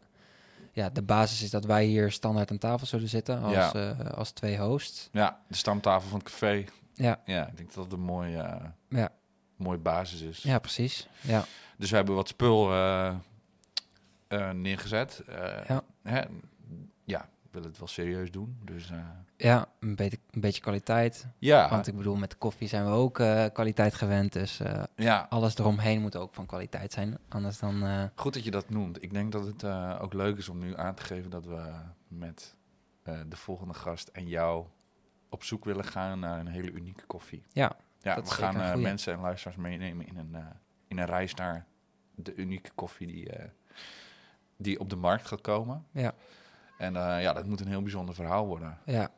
[0.72, 3.74] ja, de basis is dat wij hier standaard aan tafel zullen zitten als, Ja.
[3.74, 5.10] eh, als twee hosts.
[5.12, 6.64] ja, de stamtafel van het café.
[6.94, 9.10] Ja, Ja, ik denk dat dat een mooie, Ja.
[9.56, 10.44] mooie basis is.
[10.44, 11.08] ja precies.
[11.22, 11.46] Ja,
[11.78, 12.70] Dus we hebben wat spul
[14.54, 15.24] neergezet.
[15.68, 15.84] Ja.
[16.10, 16.22] Hè,
[17.04, 18.58] ja, willen het wel serieus doen.
[18.64, 18.98] Dus uh,
[19.38, 21.28] ja een, beetje, een beetje kwaliteit.
[21.38, 24.34] ja, Want ik bedoel, met de koffie zijn we ook eh, kwaliteit gewend.
[24.34, 27.18] Dus eh, ja, alles eromheen moet ook van kwaliteit zijn.
[27.30, 27.84] Anders dan...
[27.84, 29.04] eh, goed dat je dat noemt.
[29.04, 29.64] Ik denk dat het
[30.00, 31.74] ook leuk is om nu aan te geven dat we
[32.08, 32.56] met
[33.04, 34.66] de volgende gast en jou
[35.30, 37.44] op zoek willen gaan naar een hele unieke koffie.
[37.52, 40.36] Ja, ja dat we gaan mensen en luisteraars meenemen in een,
[40.88, 41.66] in een reis naar
[42.16, 43.30] de unieke koffie die,
[44.58, 45.86] die op de markt gaat komen.
[45.92, 46.14] Ja.
[46.78, 48.78] En uh, ja, dat moet een heel bijzonder verhaal worden.
[48.86, 49.10] Ja,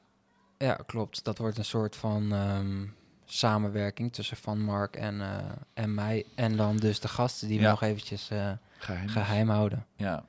[0.58, 1.24] ja klopt.
[1.24, 2.86] Dat wordt een soort van ehm,
[3.26, 5.38] samenwerking tussen Van Mark en, uh,
[5.74, 6.26] en mij.
[6.36, 9.08] En dan dus de gasten die we nog eventjes uh, Geheim.
[9.08, 9.86] geheim houden.
[9.96, 10.24] Ja,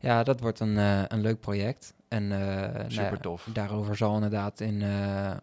[0.00, 0.76] Ja, dat wordt een,
[1.12, 1.94] een leuk project.
[2.08, 3.48] En super nou ja, tof.
[3.52, 4.82] daarover zal inderdaad in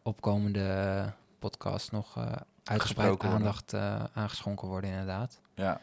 [0.04, 1.06] opkomende
[1.39, 2.17] podcast nog
[2.63, 3.73] uitgebreid aandacht
[4.13, 5.41] aangeschonken worden, inderdaad.
[5.56, 5.82] Ja,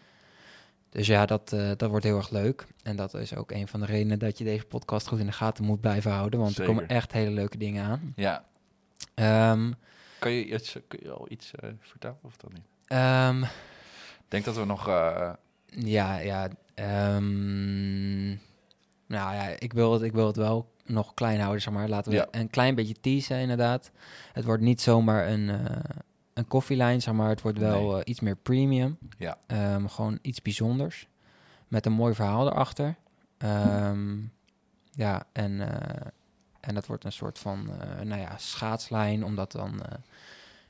[0.90, 2.66] Dus ja, dat, uh, dat wordt heel erg leuk.
[2.82, 5.32] En dat is ook een van de redenen dat je deze podcast goed in de
[5.32, 6.40] gaten moet blijven houden.
[6.40, 6.64] Want Zeker.
[6.64, 8.12] er komen echt hele leuke dingen aan.
[8.16, 8.44] ja.
[9.14, 9.72] Ehm,
[10.18, 12.62] Kan je, iets, kun je al iets uh, vertellen of dan niet?
[12.86, 14.88] ehm, Ik denk dat we nog...
[14.88, 15.32] Uh,
[15.66, 16.48] ja, ja.
[16.74, 18.28] ehm,
[19.06, 21.88] nou ja, ik wil, het, ik wil het wel nog klein houden, zeg maar.
[21.88, 22.28] Laten we Ja.
[22.30, 23.90] een klein beetje teasen, inderdaad.
[24.32, 25.60] Het wordt niet zomaar een, uh,
[26.38, 27.28] een koffielijn, zeg maar.
[27.28, 27.94] Het wordt wel Nee.
[27.96, 28.98] uh, iets meer premium.
[29.18, 29.38] Ja.
[29.46, 31.08] Ehm, gewoon iets bijzonders.
[31.68, 32.94] Met een mooi verhaal erachter.
[33.38, 34.16] Ehm,
[34.90, 36.06] ja, en, eh,
[36.60, 39.24] en dat wordt een soort van, eh, nou ja, schaatslijn.
[39.24, 39.98] Omdat dan, eh,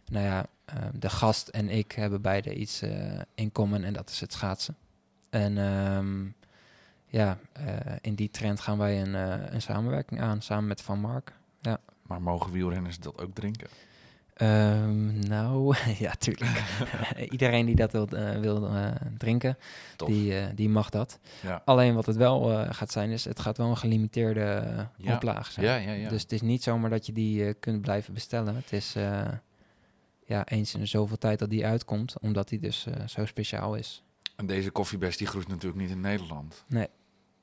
[0.06, 3.84] nou ja, eh, de gast en ik hebben beide iets eh, in common.
[3.84, 4.76] En dat is het schaatsen.
[5.30, 6.24] En ehm,
[7.06, 7.64] ja, eh,
[8.00, 11.32] in die trend gaan wij een, eh, een samenwerking aan, samen met Van Mark.
[12.02, 13.68] maar mogen wielrenners dat ook drinken?
[14.38, 16.62] Ehm, nou, ja, tuurlijk.
[17.30, 19.58] Iedereen die dat wil, eh, wil eh, drinken,
[19.96, 20.08] Tof.
[20.08, 21.18] die, eh, die mag dat.
[21.42, 21.62] Ja.
[21.64, 25.14] Alleen wat het wel gaat zijn, is het gaat wel een gelimiteerde Ja.
[25.14, 25.66] oplage zijn.
[25.66, 26.08] Ja, ja, ja.
[26.08, 28.54] Dus het is niet zomaar dat je die kunt blijven bestellen.
[28.56, 28.92] Het is
[30.26, 34.02] ja, eens in zoveel tijd dat die uitkomt, omdat die dus zo speciaal is.
[34.36, 36.64] En deze koffiebest die groeit natuurlijk niet in Nederland.
[36.66, 36.88] Nee.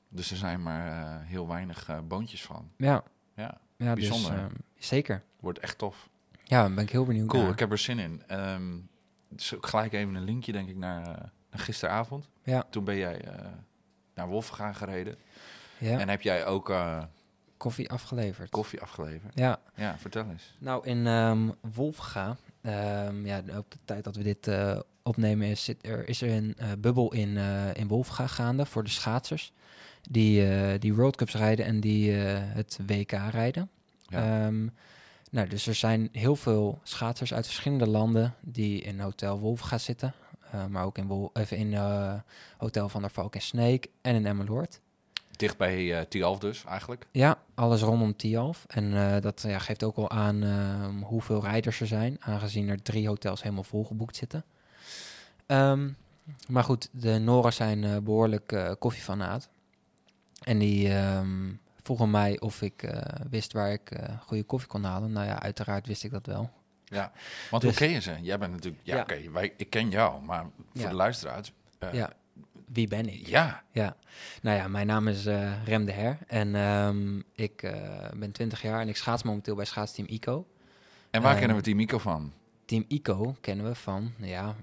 [0.08, 2.70] Dus er zijn maar heel weinig boontjes van.
[2.76, 3.02] Ja,
[3.34, 4.30] Ja, ja Bijzonder.
[4.32, 5.22] Dus, uh, zeker.
[5.40, 6.08] wordt echt tof.
[6.48, 7.52] Ja, daar ben ik heel benieuwd Cool, naar.
[7.52, 8.22] ik heb er zin in.
[8.30, 8.88] Um,
[9.28, 11.06] dus ook gelijk even een linkje, denk ik, naar, uh,
[11.50, 12.28] naar gisteravond.
[12.42, 12.66] Ja.
[12.70, 13.32] Toen ben jij uh,
[14.14, 15.16] naar Wolfgaan gereden.
[15.78, 15.98] Ja.
[15.98, 17.02] En heb jij ook uh,
[17.56, 18.50] koffie afgeleverd.
[18.50, 19.32] koffie afgeleverd.
[19.34, 19.58] Ja.
[19.74, 20.56] Ja, vertel eens.
[20.58, 25.64] Nou, in um, Wolfga, um, ja, op de tijd dat we dit uh, opnemen, is,
[25.64, 29.52] zit er, is er een uh, bubbel in, uh, in Wolfga gaande voor de schaatsers.
[30.10, 33.70] Die, uh, die World Cups rijden en die uh, het WK rijden.
[34.08, 34.46] Ja.
[34.46, 34.72] Um,
[35.36, 39.80] Nou, dus er zijn heel veel schaatsers uit verschillende landen die in Hotel Wolf gaan
[39.80, 40.14] zitten.
[40.54, 42.14] Uh, maar ook in, Wol even in uh,
[42.56, 44.80] Hotel van der Valk en Sneek en in Emmeloord.
[45.30, 47.06] Dicht bij uh, Tialf dus eigenlijk?
[47.10, 48.64] Ja, alles rondom Tialf.
[48.68, 53.08] En dat ja, geeft ook wel aan ehm, hoeveel rijders er zijn, aangezien er drie
[53.08, 54.44] hotels helemaal volgeboekt zitten.
[55.46, 55.96] Um,
[56.48, 59.48] maar goed, de Noren zijn behoorlijk koffiefanaat.
[60.42, 62.90] En die um, vroegen mij of ik
[63.30, 63.90] wist waar ik
[64.26, 65.12] goede koffie kon halen.
[65.12, 66.50] Nou ja, uiteraard wist ik dat wel.
[66.84, 67.12] Ja,
[67.50, 68.16] want dus, hoe ken je ze?
[68.20, 68.82] Jij bent natuurlijk...
[68.84, 69.02] Ja, ja.
[69.02, 70.88] oké, wij ik ken jou, maar voor ja.
[70.88, 71.52] de luisteraars...
[71.80, 72.12] Uh, ja,
[72.66, 73.26] wie ben ik?
[73.26, 73.62] Ja.
[73.70, 73.96] Ja,
[74.42, 75.24] nou ja, mijn naam is
[75.64, 77.72] Rem de Her en um, ik
[78.14, 80.46] ben 20 jaar en ik schaats momenteel bij schaatsteam ICO.
[81.10, 82.32] En waar kennen we Team ICO van?
[82.64, 84.56] Team ICO kennen we van ja,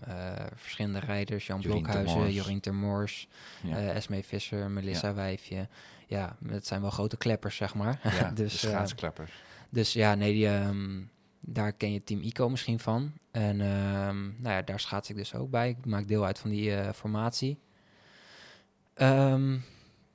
[0.56, 1.46] verschillende rijders.
[1.48, 3.28] Jan Jorien Blokhuizen, Jorien Termors,
[3.62, 3.78] ja.
[3.78, 5.14] Esme Visser, Melissa ja.
[5.14, 5.68] Wijfje.
[6.08, 8.00] Ja, het zijn wel grote kleppers, zeg maar.
[8.04, 9.32] Ja, dus, schaatskleppers.
[9.70, 10.48] dus ja, nee, die...
[10.48, 11.12] Um,
[11.46, 13.12] daar ken je Team ICO misschien van.
[13.32, 15.70] En um, nou ja, daar schaats ik dus ook bij.
[15.70, 17.60] Ik maak deel uit van die uh, formatie.
[18.96, 19.64] Um,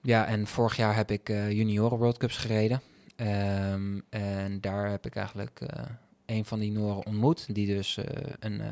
[0.02, 2.82] ja, en vorig jaar heb ik uh, junioren World Cups gereden.
[4.10, 5.60] En daar heb ik eigenlijk
[6.26, 7.54] een van die Noren ontmoet.
[7.54, 7.98] Die dus
[8.38, 8.62] een,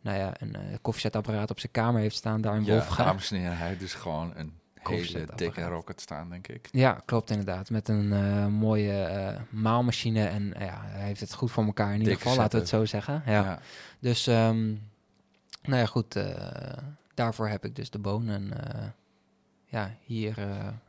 [0.00, 3.04] nou ja, een koffiezetapparaat op zijn kamer heeft staan daar in ja, Wolfga.
[3.04, 4.52] dames en heren, hij dus gewoon een
[4.88, 6.68] hele dikke rocket staan, denk ik.
[6.72, 7.70] Ja, klopt inderdaad.
[7.70, 10.26] Met een uh, mooie uh, maalmachine.
[10.26, 12.68] En uh, ja, hij heeft het goed voor elkaar in ieder geval, laten we het
[12.68, 13.22] zo zeggen.
[13.26, 13.32] Ja.
[13.32, 13.60] ja.
[13.98, 14.82] Dus, um,
[15.62, 16.18] nou ja, goed.
[17.14, 18.52] daarvoor heb ik dus de bonen
[19.64, 20.34] ja, hier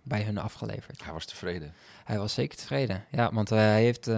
[0.03, 1.03] bij hun afgeleverd.
[1.03, 1.73] Hij was tevreden.
[2.03, 3.33] Hij was zeker tevreden, ja.
[3.33, 4.09] Want hij heeft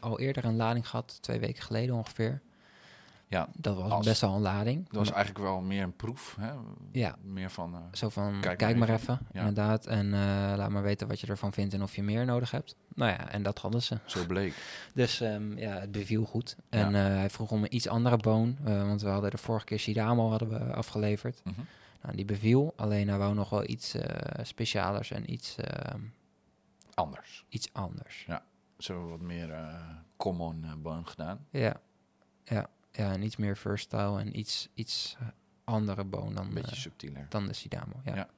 [0.00, 2.40] al eerder een lading gehad, twee weken geleden ongeveer.
[3.28, 4.84] Ja, dat was als, best wel een lading.
[4.84, 6.36] Dat was eigenlijk wel meer een proef.
[6.40, 6.52] Hè?
[6.92, 7.16] Ja.
[7.22, 7.74] Meer van.
[7.74, 9.38] Uh, Zo van kijk, kijk maar even, even ja.
[9.40, 9.86] inderdaad.
[9.86, 10.12] En uh,
[10.56, 12.76] laat maar weten wat je ervan vindt en of je meer nodig hebt.
[12.94, 13.98] Nou ja, en dat hadden ze.
[14.04, 14.54] Zo bleek.
[14.94, 16.56] dus um, ja, het beviel goed.
[16.68, 17.10] En ja.
[17.10, 18.56] uh, hij vroeg om een iets andere boon.
[18.62, 21.40] want we hadden de vorige keer Sidamo hadden we afgeleverd.
[21.44, 21.66] Mm -hmm.
[22.02, 22.72] nou, die beviel.
[22.76, 23.94] Alleen hij wou nog wel iets
[24.42, 25.56] specialers en iets.
[26.94, 27.44] anders.
[27.48, 28.24] Iets anders.
[28.26, 28.44] Ja,
[28.78, 29.54] zo wat meer
[30.16, 31.46] common boon gedaan.
[31.50, 31.80] Ja,
[32.44, 35.16] ja ja, en iets meer versatile en iets, iets
[35.64, 37.26] andere boon dan, een beetje uh, subtieler.
[37.28, 38.00] dan de Sidamo.
[38.04, 38.14] Ja.
[38.14, 38.28] ja.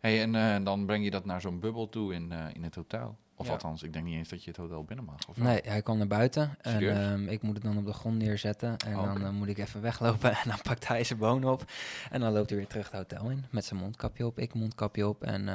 [0.00, 2.74] Hey, en uh, dan breng je dat naar zo'n bubbel toe in, uh, in het
[2.74, 3.18] hotel?
[3.34, 3.52] Of ja.
[3.52, 5.28] althans, ik denk niet eens dat je het hotel binnen mag.
[5.28, 6.96] Of nee, hij kwam naar buiten Serieus?
[6.96, 8.76] en um, ik moet het dan op de grond neerzetten.
[8.76, 9.30] En oh, dan okay.
[9.30, 11.64] moet ik even weglopen en dan pakt hij zijn boon op.
[12.10, 15.08] En dan loopt hij weer terug het hotel in met zijn mondkapje op, ik mondkapje
[15.08, 15.22] op.
[15.22, 15.48] En,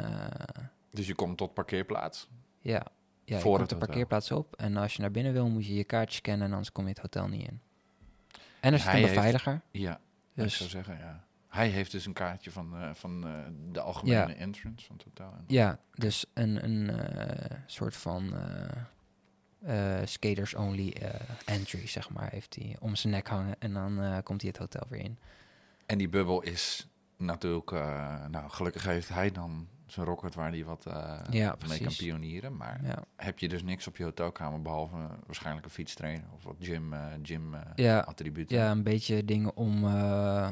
[0.92, 2.28] dus je komt tot parkeerplaats?
[2.60, 2.86] Ja,
[3.26, 4.56] ja Voor je komt de parkeerplaats op.
[4.56, 6.90] En als je naar binnen wil, moet je je kaartje scannen en anders kom je
[6.90, 7.62] het hotel niet in.
[8.64, 9.52] En er zit een beveiliger.
[9.52, 10.00] Heeft, ja,
[10.34, 10.52] dus.
[10.52, 11.24] ik zou zeggen, ja.
[11.48, 13.34] Hij heeft dus een kaartje van, uh, van uh,
[13.72, 14.36] de algemene ja.
[14.36, 15.34] entrance van het hotel.
[15.48, 18.34] Ja, dus een, een uh, soort van
[20.04, 20.96] skaters only
[21.46, 23.56] entry, zeg maar, heeft hij om zijn nek hangen.
[23.60, 25.18] En dan komt hij het hotel weer in.
[25.86, 27.72] En die bubbel is natuurlijk,
[28.30, 32.58] nou gelukkig heeft hij dan zijn rocket waar hij wat uh, ja, mee kan pionieren.
[32.58, 33.04] Maar ja.
[33.16, 36.94] heb je dus niks op je hotelkamer behalve uh, waarschijnlijk een fietstrainer of wat gym,
[36.94, 38.58] uh, gym ja, attributen?
[38.58, 39.84] Ja, een beetje dingen om,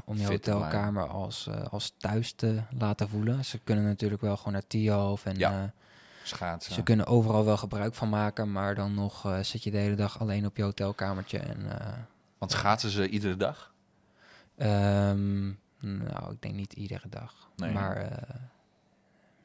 [0.05, 3.45] om je Fit hotelkamer als, als thuis te laten voelen.
[3.45, 5.73] Ze kunnen natuurlijk wel gewoon naar Tialf en ja.
[6.23, 6.73] schaatsen.
[6.73, 10.19] Ze kunnen overal wel gebruik van maken, maar dan nog zit je de hele dag
[10.19, 11.37] alleen op je hotelkamertje.
[11.39, 11.67] En,
[12.37, 13.73] Want schaatsen ze iedere dag?
[14.57, 17.49] Um, nou, ik denk niet iedere dag.
[17.55, 17.71] Nee.
[17.71, 18.23] Maar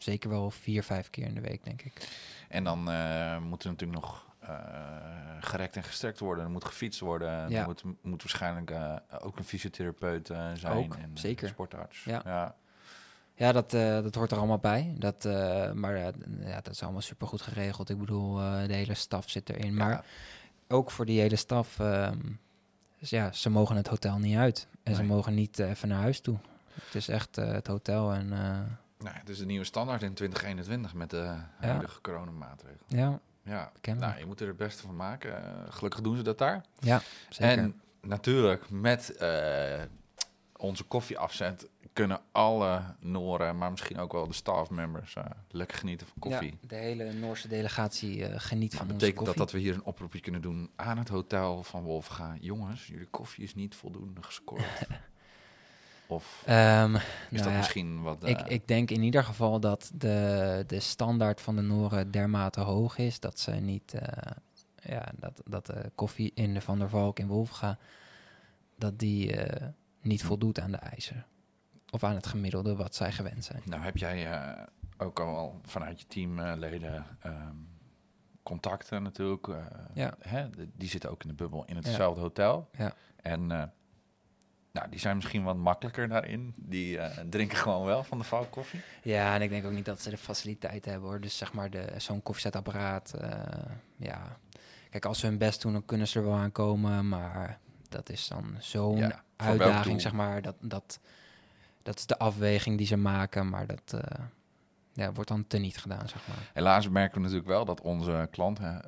[0.07, 2.09] zeker wel vier, vijf keer in de week, denk ik.
[2.49, 4.51] En dan uh, moet er natuurlijk nog uh,
[5.41, 6.45] gerekt en gestrekt worden.
[6.45, 7.51] Er moet gefietst worden.
[7.51, 7.61] Ja.
[7.61, 10.77] Er moet, moet waarschijnlijk uh, ook een fysiotherapeut zijn.
[10.77, 11.49] Ook, en zeker.
[11.49, 12.05] sportarts.
[12.05, 12.55] Ja, ja.
[13.35, 14.95] ja dat, dat hoort er allemaal bij.
[14.99, 15.25] Dat,
[15.75, 16.13] maar ja,
[16.63, 17.91] dat is allemaal super goed geregeld.
[17.91, 18.35] Ik bedoel,
[18.67, 19.75] de hele staf zit erin.
[19.75, 19.85] Ja.
[19.85, 20.05] Maar
[20.69, 21.77] ook voor die hele staf...
[22.99, 24.69] dus ja, ze mogen het hotel niet uit.
[24.71, 24.95] En nee.
[24.95, 26.39] ze mogen niet even naar huis toe.
[26.85, 28.33] Het is echt het hotel en...
[28.99, 32.01] Nou, het is de nieuwe standaard in 2021 met de huidige ja.
[32.03, 32.85] coronamaatregelen.
[32.87, 33.73] Ja, ja.
[33.95, 35.31] nou, je moet er het beste van maken.
[35.31, 36.65] Uh, gelukkig doen ze dat daar.
[36.81, 37.59] Ja, zeker.
[37.59, 39.83] En natuurlijk, met uh,
[40.57, 46.17] onze koffieafzet kunnen alle Noren, maar misschien ook wel de staffmembers, uh, lekker genieten van
[46.19, 46.59] koffie.
[46.61, 49.27] Ja, de hele Noorse delegatie geniet maar van onze koffie.
[49.27, 52.37] dat dat we hier een oproepje kunnen doen aan het hotel van Wolfga.
[52.41, 54.87] Jongens, jullie koffie is niet voldoende gescoord.
[56.09, 58.25] Of um, is nou dat ja, misschien wat...
[58.25, 58.31] Uh...
[58.31, 62.99] Ik, ik denk in ieder geval dat de, de standaard van de Noren dermate hoog
[62.99, 63.21] is...
[63.21, 63.95] dat ze niet...
[63.95, 64.01] Uh,
[64.83, 67.79] ja, dat, dat de koffie in de Van der Valk in Wolfga...
[68.77, 69.67] dat die uh,
[70.01, 71.27] niet voldoet aan de eisen.
[71.91, 73.63] Of aan het gemiddelde wat zij gewend zijn.
[73.65, 74.57] Nou heb jij
[74.97, 77.05] ook al vanuit je teamleden...
[77.27, 77.75] Um,
[78.47, 79.49] contacten natuurlijk.
[79.49, 79.57] eh,
[79.95, 80.15] Ja.
[80.19, 82.69] hè, die zitten ook in de bubbel in hetzelfde hotel.
[82.79, 82.93] Ja.
[83.17, 83.63] En eh,
[84.77, 86.55] nou, die zijn misschien wat makkelijker daarin.
[86.59, 88.81] Die eh, drinken gewoon wel van de Valk koffie.
[89.03, 91.21] Ja, en ik denk ook niet dat ze de faciliteiten hebben hoor.
[91.21, 93.13] Dus zeg maar de- zo'n koffiezetapparaat.
[93.15, 93.31] eh,
[93.97, 94.37] ja,
[94.91, 97.09] kijk, als ze hun best doen, dan kunnen ze er wel aan komen.
[97.09, 97.59] Maar
[97.89, 100.43] dat is dan zo'n Ja, uitdaging, zeg maar.
[100.43, 101.01] Dat, dat,
[101.83, 103.49] dat is de afweging die ze maken.
[103.49, 104.25] Maar dat eh,
[104.93, 106.51] ja, wordt dan teniet gedaan, zeg maar.
[106.53, 108.83] Helaas merken we natuurlijk wel dat onze klanten,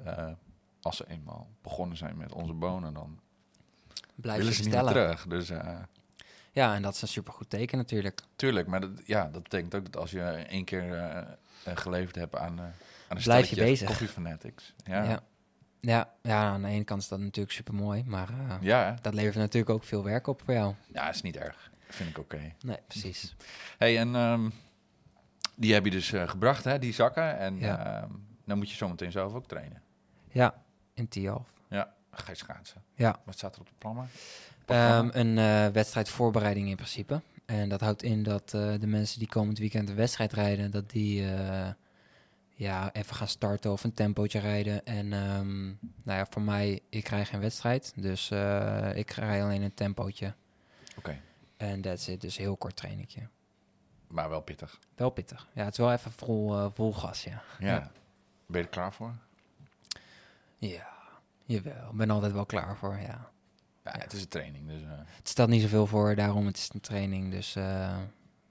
[0.83, 3.21] als ze eenmaal begonnen zijn met onze bonen, dan
[4.21, 4.93] Blijf willen ze bestellen.
[4.93, 5.27] terug.
[5.27, 5.79] Dus eh,
[6.53, 8.21] Ja, en dat is een supergoed teken natuurlijk.
[8.37, 11.19] tuurlijk, maar dat, ja, dat betekent ook dat als je één keer eh,
[11.65, 12.65] eh, geleverd hebt aan, eh
[13.09, 13.87] aan een Blijf je bezig.
[13.89, 14.75] Coffee Fanatics.
[14.85, 15.11] Ja, Ja.
[15.11, 15.21] ja.
[15.81, 16.13] Ja.
[16.23, 18.05] Ja, aan de ene kant is dat natuurlijk super mooi.
[18.07, 18.29] Maar
[18.61, 20.75] ja, dat levert natuurlijk ook veel werk op voor jou.
[21.11, 21.71] is niet erg.
[21.89, 22.53] Vind ik oké.
[22.65, 23.37] Nee, precies.
[23.79, 24.51] Hey, en ehm,
[25.55, 27.39] die heb je dus gebracht, hè, die zakken.
[27.39, 28.01] En Ja.
[28.03, 28.11] ehm,
[28.45, 29.83] dan moet je zometeen zelf ook trainen.
[30.29, 30.55] Ja,
[30.95, 31.58] in Tialf.
[32.11, 32.83] Ga je schaatsen.
[32.95, 33.21] Ja.
[33.25, 34.09] Wat staat er op de plannen?
[34.67, 37.21] Ehm, een eh, wedstrijdvoorbereiding in principe.
[37.47, 40.91] En dat houdt in dat eh, de mensen die komend weekend de wedstrijd rijden, dat
[40.91, 41.69] die eh,
[42.55, 44.85] ja, even gaan starten of een tempootje rijden.
[44.85, 47.93] En ehm, nou ja, voor mij, ik rij geen wedstrijd.
[47.97, 48.31] Dus
[48.95, 50.35] ik rij alleen een tempootje.
[50.97, 51.21] Oké,
[51.57, 52.21] En that's it.
[52.21, 53.29] Dus heel kort trainingje.
[54.07, 54.79] maar wel pittig.
[54.95, 55.49] Wel pittig.
[55.53, 57.43] Ja, het is wel even vol, vol gas, ja.
[57.59, 57.67] Ja.
[57.67, 57.91] Ja.
[58.47, 59.15] Ben je er klaar voor?
[60.59, 60.98] Ja,
[61.49, 61.91] jawel.
[61.91, 63.31] Ik ben altijd wel klaar voor, ja.
[63.85, 64.83] Ja, het is een training, dus...
[64.83, 67.31] eh, Het stelt niet zoveel voor, daarom het is een training.
[67.31, 67.97] Dus eh,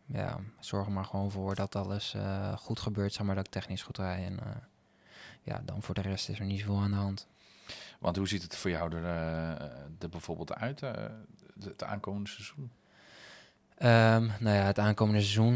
[0.05, 3.13] ja, zorg er maar gewoon voor dat alles eh, goed gebeurt.
[3.13, 4.25] Zeg maar dat ik technisch goed rij.
[4.25, 4.39] En
[5.41, 7.27] ja, dan voor de rest is er niet zoveel aan de hand.
[7.99, 10.81] Want hoe ziet het voor jou er, bijvoorbeeld uit,
[11.60, 12.71] het aankomende seizoen?
[13.77, 15.53] Ehm, nou ja, het aankomende seizoen.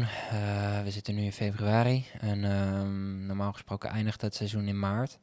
[0.84, 2.06] we zitten nu in februari.
[2.20, 5.18] En ehm, normaal gesproken eindigt het seizoen in maart.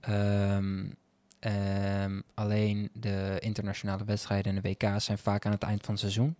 [0.00, 0.88] Ehm,
[1.38, 6.00] ehm, alleen de internationale wedstrijden en de WK's zijn vaak aan het eind van het
[6.00, 6.36] seizoen.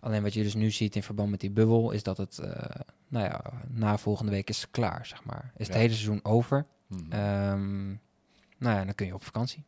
[0.00, 2.80] Alleen wat je dus nu ziet in verband met die bubbel, is dat het, eh,
[3.08, 5.52] nou ja, na volgende week is het klaar, zeg maar.
[5.56, 6.66] Is het hele seizoen over.
[6.86, 7.12] Mhm.
[7.12, 7.86] Ehm,
[8.58, 9.64] nou ja, dan kun je op vakantie.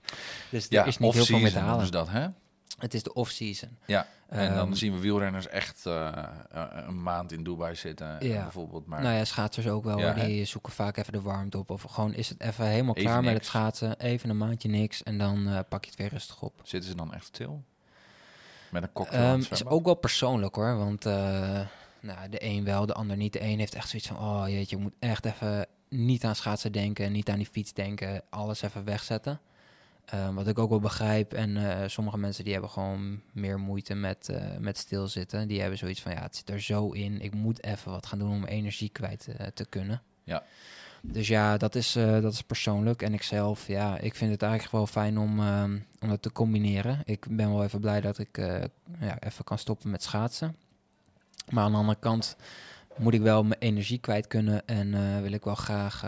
[0.50, 1.90] dus ja, er is niet heel veel meer te halen.
[1.90, 2.28] dat, hè?
[2.78, 3.78] Het is de off-season.
[3.86, 6.08] Ja, en dan Ehm, zien we wielrenners echt eh,
[6.50, 8.42] eh, een maand in Dubai zitten, eh, Ja.
[8.42, 8.86] bijvoorbeeld.
[8.86, 9.98] Maar Nou ja, schaatsers ook wel.
[9.98, 11.70] Ja, die zoeken vaak even de warmte op.
[11.70, 13.98] Of gewoon is het even helemaal Even klaar met het schaatsen.
[14.00, 15.02] Even een maandje niks.
[15.02, 16.60] En dan pak je het weer rustig op.
[16.62, 17.62] zitten ze dan echt stil?
[18.70, 20.76] Met een cocktail Ehm het is ook wel persoonlijk hoor.
[20.76, 21.04] Want
[22.00, 23.32] nou, de een wel, de ander niet.
[23.32, 24.18] De een heeft echt zoiets van...
[24.18, 27.12] Oh jeetje, je moet echt even niet aan schaatsen denken.
[27.12, 28.22] Niet aan die fiets denken.
[28.30, 29.40] Alles even wegzetten.
[30.04, 31.32] Ehm, wat ik ook wel begrijp.
[31.32, 35.48] En eh, sommige mensen die hebben gewoon meer moeite met, eh, met stilzitten.
[35.48, 36.12] Die hebben zoiets van...
[36.12, 37.20] Ja, het zit er zo in.
[37.20, 40.02] Ik moet even wat gaan doen om energie kwijt eh, te kunnen.
[40.24, 40.42] Ja.
[41.02, 43.02] Dus ja, dat is, dat is persoonlijk.
[43.02, 46.32] En ik zelf, ja, ik vind het eigenlijk wel fijn om, ehm, om dat te
[46.32, 47.02] combineren.
[47.04, 48.36] Ik ben wel even blij dat ik
[49.00, 50.56] ja, even kan stoppen met schaatsen.
[51.48, 52.36] Maar aan de andere kant
[52.96, 54.66] moet ik wel mijn energie kwijt kunnen.
[54.66, 56.02] En wil ik wel graag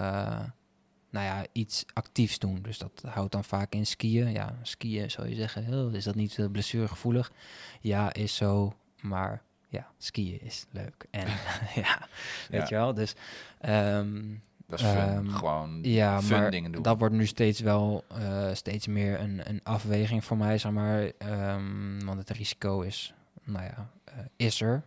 [1.15, 2.59] nou ja, iets actiefs doen.
[2.63, 4.33] Dus dat houdt dan vaak in skiën.
[4.33, 7.33] Ja, skiën zou je zeggen, oh, is dat niet uh, blessuregevoelig?
[7.81, 8.75] Ja, is zo.
[9.01, 11.07] Maar ja, skiën is leuk.
[11.11, 11.27] En
[11.85, 12.09] ja,
[12.51, 12.95] weet je wel.
[12.95, 13.15] Dus
[13.61, 14.23] ehm,
[14.67, 14.97] Dat is fun.
[14.97, 16.83] Ehm, Gewoon ja, fun maar dingen doen.
[16.83, 21.11] dat wordt nu steeds wel eh, steeds meer een, een afweging voor mij, zeg maar.
[21.19, 24.83] Ehm, want het risico is, nou ja, eh, is er.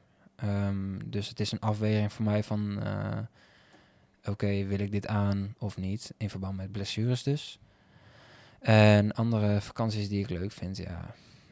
[1.06, 3.18] Dus het is een afweging voor mij van, eh,
[4.28, 6.14] oké, wil ik dit aan of niet?
[6.18, 7.60] In verband met blessures dus.
[8.60, 11.06] En andere vakanties die ik leuk vind, ja,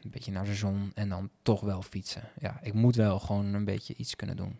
[0.04, 2.22] een beetje naar de zon en dan toch wel fietsen.
[2.40, 4.58] Ja, ik moet wel gewoon een beetje iets kunnen doen.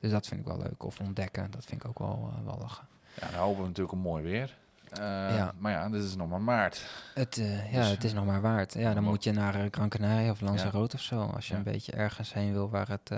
[0.00, 0.84] Dus dat vind ik wel leuk.
[0.84, 2.86] Of ontdekken, dat vind ik ook wel, uh, wel lachen.
[3.20, 4.56] Ja, dan hopen we natuurlijk een mooi weer.
[4.92, 4.98] Uh,
[5.36, 5.54] Ja.
[5.58, 6.86] Maar ja, dit is nog maar maart.
[7.14, 8.74] Het, uh, ja, Dus, het is nog maar waard.
[8.74, 10.98] Ja, dan moet je naar Gran Canaria of Lanzarote Ja.
[10.98, 11.20] of zo.
[11.34, 11.58] Als je Ja.
[11.58, 13.10] een beetje ergens heen wil waar het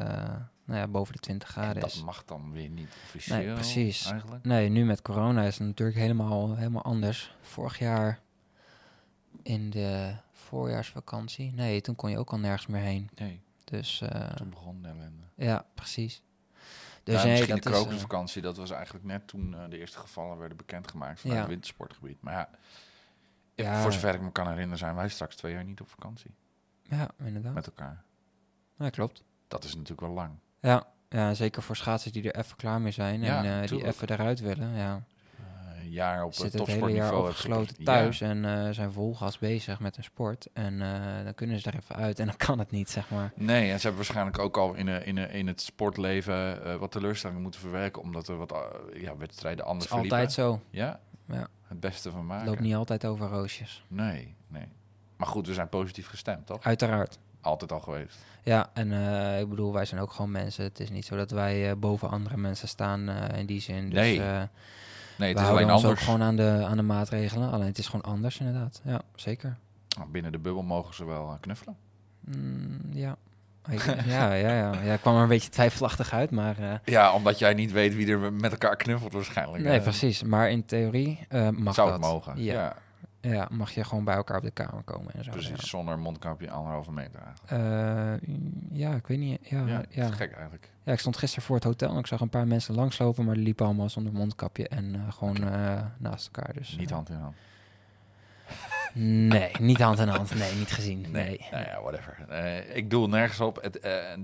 [0.64, 2.02] nou ja, boven de 20 En graden dat is.
[2.02, 4.10] mag dan weer niet officieel Nee, precies.
[4.10, 4.44] eigenlijk.
[4.44, 7.36] Nee, nu met corona is het natuurlijk helemaal, helemaal anders.
[7.40, 8.20] Vorig jaar
[9.42, 11.52] in de voorjaarsvakantie.
[11.52, 13.10] Nee, toen kon je ook al nergens meer heen.
[13.14, 15.22] Nee, Dus uh, toen begon de ellende.
[15.34, 16.22] ja, precies.
[17.02, 19.78] Dus ja, nee, misschien dat de uh, krokusvakantie, dat was eigenlijk net toen uh, de
[19.78, 21.42] eerste gevallen werden bekendgemaakt vanuit Ja.
[21.44, 22.20] het wintersportgebied.
[22.20, 22.48] Maar ja,
[23.54, 23.82] Ja.
[23.82, 26.30] voor zover ik me kan herinneren zijn wij straks twee jaar niet op vakantie
[26.82, 27.54] ja, inderdaad.
[27.54, 28.02] met elkaar.
[28.78, 29.22] Ja, klopt.
[29.48, 30.30] Dat is natuurlijk wel lang.
[30.62, 33.86] Ja, ja, zeker voor schaatsers die er even klaar mee zijn Ja, en eh, die
[33.86, 34.74] even eruit willen.
[34.74, 35.02] Ja,
[35.36, 39.80] Eh, jaar op Ze het hele jaar opgesloten thuis en eh, zijn vol gas bezig
[39.80, 40.48] met een sport.
[40.52, 40.78] En
[41.24, 43.32] dan kunnen ze er even uit en dan kan het niet, zeg maar.
[43.34, 47.60] Nee, en ze hebben waarschijnlijk ook al in, in, in het sportleven wat teleurstellingen moeten
[47.60, 48.54] verwerken, omdat er wat
[48.94, 50.60] ja, wedstrijden anders is altijd zo.
[50.70, 51.00] Ja?
[51.28, 51.48] Ja.
[51.62, 52.46] Het beste van Het maken.
[52.46, 53.84] loopt niet altijd over roosjes.
[53.88, 54.68] Nee, nee.
[55.16, 56.62] Maar goed, we zijn positief gestemd, toch?
[56.62, 57.18] Uiteraard.
[57.42, 58.18] Altijd al geweest.
[58.42, 60.64] Ja, en eh, ik bedoel, wij zijn ook gewoon mensen.
[60.64, 63.90] Het is niet zo dat wij eh, boven andere mensen staan eh, in die zin.
[63.90, 64.20] Dus, Nee,
[65.18, 66.00] Nee, het is alleen ons anders.
[66.00, 67.50] ook gewoon aan de, aan de maatregelen.
[67.50, 68.80] Alleen het is gewoon anders, inderdaad.
[68.84, 69.56] Ja, zeker.
[69.96, 71.76] Nou, Binnen de bubbel mogen ze wel knuffelen.
[72.20, 73.16] Mm, ja.
[74.06, 74.72] Ja, ja, ja.
[74.82, 74.92] ja.
[74.94, 76.80] Ik kwam er een beetje twijfelachtig uit, maar...
[76.84, 79.64] Ja, omdat jij niet weet wie er met elkaar knuffelt waarschijnlijk.
[79.64, 80.22] nee, precies.
[80.22, 82.00] Maar in theorie mag Zou dat.
[82.00, 82.42] het mogen.
[82.42, 82.52] Ja.
[82.52, 82.76] Ja,
[83.22, 85.30] Ja, mag je gewoon bij elkaar op de kamer komen en zo.
[85.30, 85.68] precies.
[85.68, 87.50] Zonder mondkapje anderhalve meter eigenlijk.
[87.50, 88.20] Ja, Eh,
[88.72, 89.38] ja ik weet niet.
[89.48, 90.08] Ja, Ja, ja, ja.
[90.08, 90.70] is gek eigenlijk.
[90.84, 93.44] ik stond gisteren voor het hotel en ik zag een paar mensen langslopen, maar die
[93.44, 96.54] liepen allemaal zonder mondkapje en eh, gewoon eh, naast elkaar.
[96.54, 97.36] Dus, Niet hand in hand.
[98.94, 100.34] Nee, niet hand in hand.
[100.34, 101.00] Nee, niet gezien.
[101.00, 101.10] Nee.
[101.10, 102.32] Nee, nou ja, whatever.
[102.76, 103.62] Ik doe nergens op.
[103.62, 103.72] Het,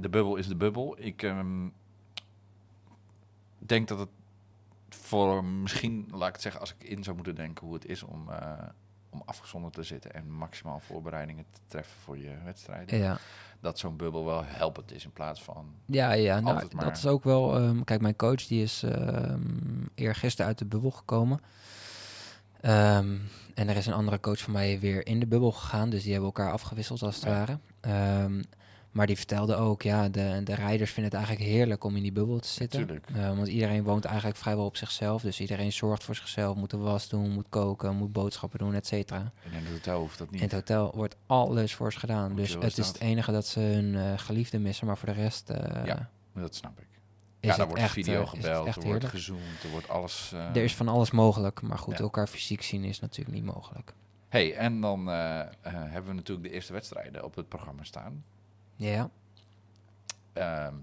[0.01, 0.97] de bubbel is de bubbel.
[0.99, 1.69] Ik ehm,
[3.59, 4.09] denk dat het
[4.89, 8.03] voor misschien, laat ik het zeggen, als ik in zou moeten denken hoe het is
[8.03, 8.29] om,
[9.21, 13.19] om afgezonderd te zitten en maximaal voorbereidingen te treffen voor je wedstrijden, Ja,
[13.61, 15.73] dat zo'n bubbel wel helpend is in plaats van.
[15.87, 16.85] ja, ja nou, maar.
[16.85, 17.57] dat is ook wel...
[17.57, 19.41] ehm, kijk, mijn coach die is ehm
[19.95, 21.41] eergisteren uit de bubbel gekomen.
[22.61, 23.17] Ehm,
[23.55, 25.91] en er is een andere coach van mij weer in de bubbel gegaan.
[25.91, 27.31] Dus die hebben elkaar afgewisseld als het Ja.
[27.31, 27.59] ware.
[28.91, 32.13] Maar die vertelde ook, ja, de, de rijders vinden het eigenlijk heerlijk om in die
[32.13, 33.01] bubbel te zitten.
[33.15, 35.23] Eh, want iedereen woont eigenlijk vrijwel op zichzelf.
[35.23, 38.87] Dus iedereen zorgt voor zichzelf, moet de was doen, moet koken, moet boodschappen doen, et
[38.87, 39.19] cetera.
[39.45, 40.41] En in het hotel hoeft dat niet.
[40.41, 42.35] In het hotel wordt alles voor ze gedaan.
[42.35, 45.51] Dus het is het enige dat ze hun eh, geliefde missen, maar voor de rest
[45.51, 46.87] eh, Ja, Dat snap ik.
[47.41, 49.05] is ja, daar wordt echt, video gebeld, er wordt heerlijk.
[49.05, 50.33] gezoomd, er wordt alles...
[50.33, 52.03] Er is van alles mogelijk, maar goed, Ja.
[52.05, 53.93] elkaar fysiek zien is natuurlijk niet mogelijk.
[54.29, 58.25] hey, en dan hebben we natuurlijk de eerste wedstrijden op het programma staan.
[58.79, 59.11] Ja,
[60.33, 60.75] Ehm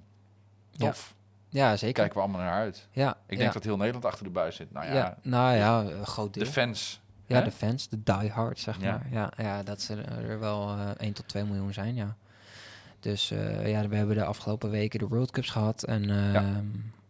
[0.71, 0.85] Ja.
[0.87, 1.15] tof.
[1.49, 1.93] ja zeker.
[1.95, 2.87] Kijken we allemaal naar uit.
[2.91, 4.71] ja, Ik denk dat heel Nederland achter de buis zit.
[4.71, 6.43] Nou ja, ja, nou ja, een groot deel.
[6.43, 7.01] de fans.
[7.25, 7.43] ja, hè?
[7.43, 9.07] de fans, de diehard, zeg maar.
[9.11, 12.15] Ja, ja, dat ze er wel eh 1 tot 2 miljoen zijn, ja.
[12.99, 15.83] Dus eh, ja, we hebben de afgelopen weken de World Cups gehad.
[15.83, 16.65] En ehm,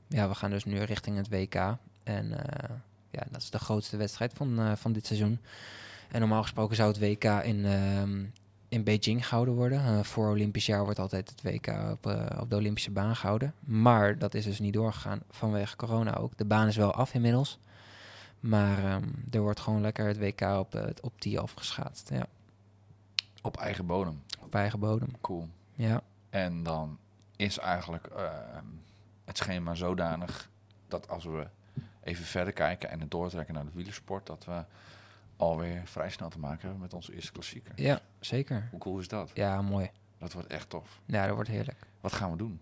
[0.07, 0.27] ja.
[0.27, 1.55] we gaan dus nu richting het WK.
[2.03, 2.75] En eh,
[3.09, 5.39] ja, dat is de grootste wedstrijd van, van dit seizoen.
[6.11, 8.23] En normaal gesproken zou het WK in, ehm,
[8.75, 9.79] in Beijing gehouden worden.
[9.85, 13.53] Eh, voor Olympisch jaar wordt altijd het WK op, eh, op de Olympische baan gehouden.
[13.59, 16.37] Maar dat is dus niet doorgegaan vanwege corona ook.
[16.37, 17.59] De baan is wel af inmiddels.
[18.39, 22.09] Maar ehm, er wordt gewoon lekker het WK op, eh, op die afgeschaatst.
[22.09, 22.25] Ja,
[23.41, 24.21] Op eigen bodem.
[24.41, 25.09] op eigen bodem.
[25.21, 25.47] Cool.
[25.73, 26.97] Ja, En dan
[27.35, 28.65] is eigenlijk ehm,
[29.25, 30.49] het schema zodanig
[30.87, 31.47] dat als we
[32.03, 34.63] even verder kijken en het doortrekken naar de wielersport, dat we
[35.37, 37.71] alweer vrij snel te maken hebben met onze eerste klassieker.
[37.75, 38.67] ja zeker.
[38.71, 39.31] Hoe cool is dat?
[39.33, 39.89] Ja, mooi.
[40.17, 40.99] Dat wordt echt tof.
[41.05, 41.77] Ja, dat wordt heerlijk.
[42.01, 42.59] Wat gaan we doen?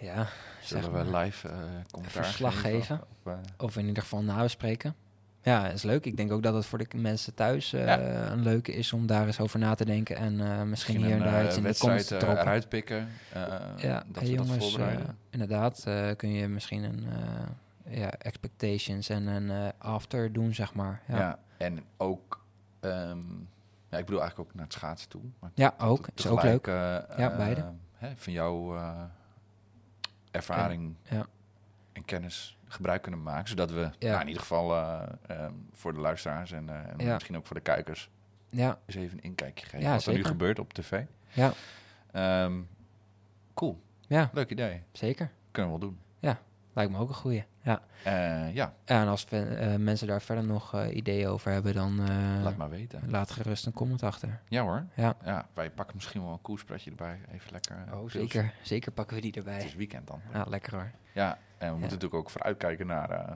[0.00, 1.22] Ja, zeg Zullen we maar.
[1.24, 1.54] live eh
[1.90, 3.00] commentaar Verslag geven?
[3.00, 4.94] Op, eh, Of in ieder geval nabespreken.
[5.42, 6.04] Ja, dat is leuk.
[6.06, 8.30] Ik denk ook dat het voor de mensen thuis eh, Ja.
[8.30, 10.16] een leuke is om daar eens over na te denken.
[10.16, 12.40] En misschien hier en daar iets in de comments te droppen.
[12.42, 13.08] eruit pikken.
[13.32, 15.16] ja, dat hey we dat jongens, voorbereiden.
[15.30, 15.82] inderdaad,
[16.16, 17.04] kun je misschien een
[17.88, 21.02] ja, expectations en een eh, after doen, zeg maar.
[21.08, 21.20] Ja, ja.
[21.20, 22.44] ja, en ook,
[22.80, 23.18] ehm,
[23.88, 25.22] ja, ik bedoel eigenlijk ook naar het schaatsen toe.
[25.38, 26.08] Maar ook.
[26.14, 26.66] Is ook leuk.
[26.66, 27.72] eh, Ja, eh, beide.
[27.92, 29.02] hè, van jouw eh,
[30.30, 31.26] ervaring ja.
[31.92, 33.48] en kennis gebruik kunnen maken.
[33.48, 34.08] Zodat we Ja.
[34.10, 37.12] nou, in ieder geval eh, ehm, voor de luisteraars en, eh, en Ja.
[37.12, 38.10] misschien ook voor de kijkers
[38.50, 39.80] Ja, eens even een inkijkje geven.
[39.80, 41.04] Ja, wat er nu gebeurt op tv.
[41.32, 41.52] ja,
[42.12, 42.60] Ehm,
[43.54, 44.82] cool, ja, leuk idee.
[44.92, 45.30] zeker.
[45.50, 45.98] Kunnen we wel doen.
[46.74, 47.44] Lijkt me ook een goeie.
[47.62, 47.80] Ja.
[48.04, 51.96] Eh, ja, en als eh, mensen daar verder nog eh, ideeën over hebben, dan
[52.42, 53.10] laat maar weten.
[53.10, 54.40] laat gerust een comment achter.
[54.48, 54.84] Ja hoor.
[54.94, 55.16] Ja.
[55.24, 57.20] Ja, wij pakken misschien wel een koerspretje erbij.
[57.32, 57.76] Even lekker.
[57.92, 58.54] Oh, zeker.
[58.62, 59.64] Zeker pakken we die Het erbij.
[59.64, 60.20] is weekend dan.
[60.32, 60.90] Ja, lekker hoor.
[61.12, 63.32] Ja, en we moeten natuurlijk ook vooruitkijken naar eh,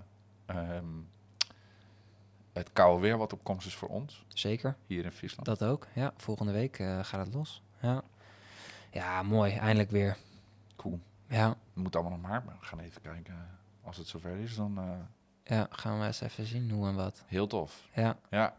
[0.46, 0.84] ehm,
[2.52, 4.76] het koude weer wat op komst is voor ons Zeker.
[4.86, 5.46] hier in Friesland.
[5.46, 5.86] Dat ook.
[5.92, 7.62] Ja, volgende week gaat het los.
[7.80, 8.02] Ja.
[8.90, 9.52] ja, mooi.
[9.56, 10.16] Eindelijk weer.
[10.76, 11.00] Cool.
[11.28, 13.34] Ja, We moeten allemaal nog maar, maar we gaan even kijken.
[13.86, 17.22] Als het zover is, dan eh, ja, gaan we eens even zien hoe en wat.
[17.26, 17.82] heel tof.
[17.94, 18.54] Ja, Ja.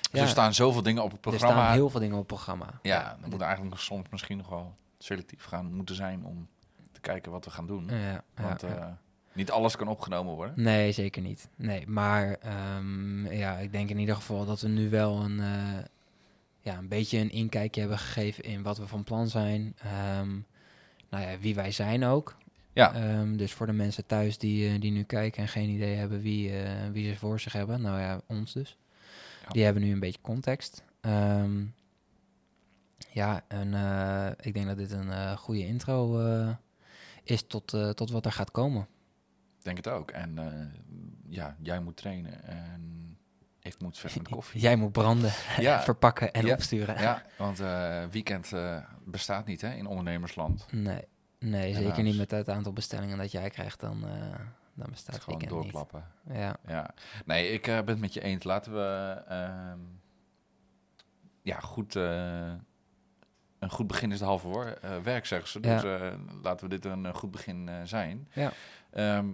[0.00, 0.22] Dus Ja.
[0.22, 1.54] er staan zoveel dingen op het er programma.
[1.62, 2.78] staan heel veel dingen op het programma.
[2.82, 6.48] Ja, dan dit- moet eigenlijk soms misschien nog wel selectief gaan moeten zijn om
[6.92, 7.86] te kijken wat we gaan doen.
[7.88, 8.68] ja, ja, Want ja.
[8.68, 8.86] eh,
[9.32, 10.62] niet alles kan opgenomen worden.
[10.62, 11.48] Nee, zeker niet.
[11.56, 15.84] Nee, maar ehm, ja, ik denk in ieder geval dat we nu wel een, eh,
[16.60, 19.76] ja, een beetje een inkijkje hebben gegeven in wat we van plan zijn.
[19.82, 20.30] Ehm,
[21.10, 22.36] nou ja, wie wij zijn ook.
[22.78, 22.94] Ja.
[22.94, 26.20] Ehm, dus voor de mensen thuis die, eh, die nu kijken en geen idee hebben
[26.20, 27.80] wie, eh, wie ze voor zich hebben.
[27.80, 28.76] Nou ja, ons dus.
[29.42, 29.48] Ja.
[29.48, 30.84] Die hebben nu een beetje context.
[31.00, 31.64] Ehm,
[33.10, 36.20] ja, en eh, ik denk dat dit een goede intro
[37.22, 38.82] is tot, tot wat er gaat komen.
[39.58, 40.10] Ik denk het ook.
[40.10, 40.38] En
[41.28, 43.16] ja, jij moet trainen en
[43.62, 44.60] ik moet verder met koffie.
[44.60, 45.82] Jij moet branden, Ja.
[45.90, 46.54] verpakken en Ja.
[46.54, 47.00] opsturen.
[47.00, 47.58] Ja, want
[48.10, 48.52] weekend
[49.04, 50.66] bestaat niet hè, in ondernemersland.
[50.72, 51.04] Nee,
[51.38, 53.80] nee zeker niet met het aantal bestellingen dat jij krijgt.
[53.80, 54.40] Dan, eh
[54.74, 55.48] dan Het bestaat is gewoon niet.
[55.48, 56.04] doorklappen.
[56.32, 56.90] Ja, Ja,
[57.24, 58.44] nee, ik eh, ben het met je eens.
[58.44, 59.78] Laten we ehm,
[61.42, 61.96] ja, goed.
[61.96, 62.52] eh,
[63.58, 64.48] een goed begin is de halve
[64.80, 65.60] eh, werk, zeggen ze.
[65.60, 65.82] Dus
[66.42, 68.28] laten we dit een goed begin zijn.
[68.32, 68.52] Ja.
[68.90, 69.32] Ehm,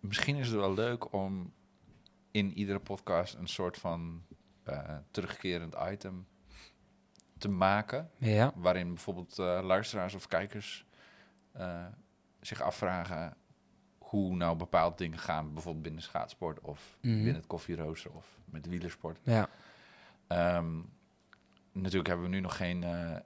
[0.00, 1.52] misschien is het wel leuk om
[2.30, 4.22] in iedere podcast een soort van
[5.10, 6.26] terugkerend item
[7.38, 8.10] te maken.
[8.18, 10.84] ja, Waarin bijvoorbeeld luisteraars of kijkers
[11.54, 11.84] eh,
[12.40, 13.36] zich afvragen
[13.98, 15.52] hoe nou bepaalde dingen gaan.
[15.52, 17.14] Bijvoorbeeld binnen schaatsport of Mhm.
[17.14, 19.18] binnen het koffierooster of met wielersport.
[19.22, 19.48] ja,
[20.26, 20.72] Ehm,
[21.72, 23.16] natuurlijk hebben we nu nog geen eh,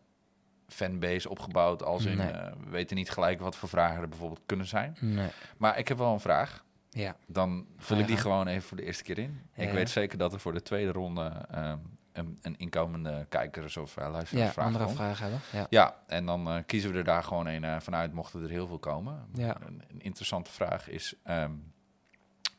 [0.67, 1.83] fanbase opgebouwd.
[1.83, 2.31] Als in, Nee.
[2.31, 4.97] eh, we weten niet gelijk wat voor vragen er bijvoorbeeld kunnen zijn.
[5.01, 6.65] nee, Maar ik heb wel een vraag.
[6.91, 7.17] ja.
[7.27, 9.41] Dan vul ik die gewoon even voor de eerste keer in.
[9.55, 11.79] Ja, ik weet zeker dat er voor de tweede ronde ehm,
[12.19, 15.41] een, een inkomende kijkers of uh, luisteraars Ja, andere vragen hebben.
[15.53, 15.67] Ja.
[15.71, 18.67] Ja, en dan eh, kiezen we er daar gewoon een eh, vanuit, mochten er heel
[18.67, 19.27] veel komen.
[19.35, 19.57] Ja.
[19.67, 21.53] Een, een interessante vraag is, ehm,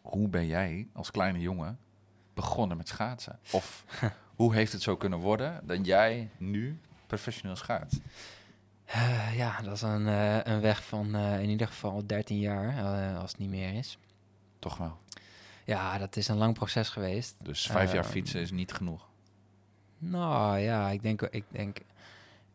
[0.01, 1.79] hoe ben jij als kleine jongen
[2.33, 3.39] begonnen met schaatsen?
[3.51, 3.85] Of
[4.35, 7.99] hoe heeft het zo kunnen worden dat jij nu professioneel schaatst?
[8.85, 12.77] Eh, ja, dat is een, eh, een weg van eh, in ieder geval 13 jaar,
[12.77, 13.97] eh, als het niet meer is.
[14.59, 14.97] Toch wel.
[15.65, 17.35] Ja, dat is een lang proces geweest.
[17.45, 19.08] Dus vijf jaar Ehm, fietsen is niet genoeg.
[19.99, 21.77] Nou ja, ik denk, ik denk,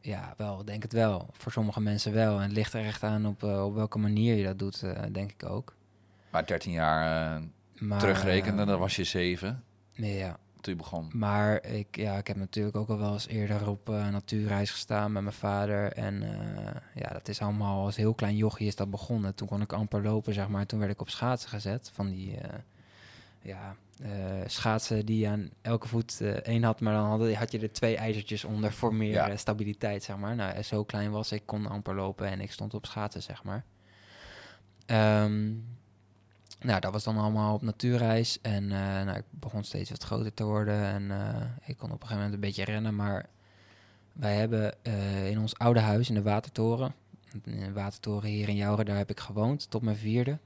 [0.01, 1.29] ja, wel, ik denk het wel.
[1.33, 2.37] Voor sommige mensen wel.
[2.37, 5.03] En het ligt er echt aan op, eh, op welke manier je dat doet, eh,
[5.13, 5.75] denk ik ook.
[6.31, 7.43] Maar 13 jaar eh,
[7.79, 11.11] Maar, terugrekenen, dan was je zeven Ja, toen je begon.
[11.13, 15.23] maar ik, ja, ik heb natuurlijk ook al wel eens eerder op natuurreis gestaan met
[15.23, 15.93] mijn vader.
[15.93, 16.23] En
[16.95, 19.35] ja, dat is allemaal als heel klein jochie is dat begonnen.
[19.35, 20.67] Toen kon ik amper lopen, zeg maar.
[20.67, 21.91] Toen werd ik op schaatsen gezet.
[21.95, 22.39] Van die
[23.43, 24.11] ja, eh,
[24.47, 26.81] schaatsen die je aan elke voet eh, één had.
[26.81, 29.29] Maar dan had, had je er twee ijzertjes onder voor meer Ja.
[29.29, 30.35] eh, stabiliteit, zeg maar.
[30.35, 33.65] Nou, zo klein was ik, kon amper lopen en ik stond op schaatsen, zeg maar.
[34.87, 35.53] Ehm,
[36.61, 38.41] nou, dat was dan allemaal op natuurreis.
[38.41, 40.83] En nou, ik begon steeds wat groter te worden.
[40.83, 41.11] En
[41.65, 42.95] ik kon op een gegeven moment een beetje rennen.
[42.95, 43.27] Maar
[44.13, 44.75] wij hebben
[45.25, 46.95] in ons oude huis in de Watertoren...
[47.45, 50.39] In de Watertoren hier in Jouren, daar heb ik gewoond tot mijn vierde.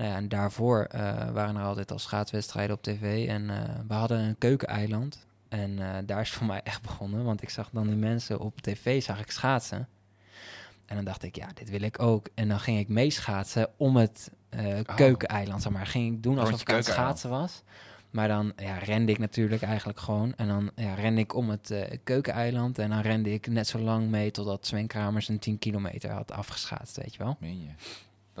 [0.00, 3.28] Nou ja, en daarvoor eh, waren er altijd al schaatswedstrijden op tv.
[3.28, 3.56] En eh,
[3.88, 5.26] we hadden een keukeneiland.
[5.48, 7.24] En eh, daar is voor mij echt begonnen.
[7.24, 9.88] Want ik zag dan die mensen op tv, zag ik schaatsen.
[10.86, 12.28] En dan dacht ik, ja, dit wil ik ook.
[12.34, 14.96] En dan ging ik meeschaatsen om het Oh.
[14.96, 15.86] keukeneiland, zeg maar.
[15.86, 17.62] Ging ik doen alsof ik aan het schaatsen was.
[18.10, 20.34] Maar dan ja, rende ik natuurlijk eigenlijk gewoon.
[20.36, 21.74] En dan ja, rende ik om het
[22.04, 22.78] keukeneiland.
[22.78, 26.32] En dan rende ik net zo lang mee totdat Sven Kramers een 10 kilometer had
[26.32, 27.36] afgeschaatst, weet je wel.
[27.40, 27.70] Meen je?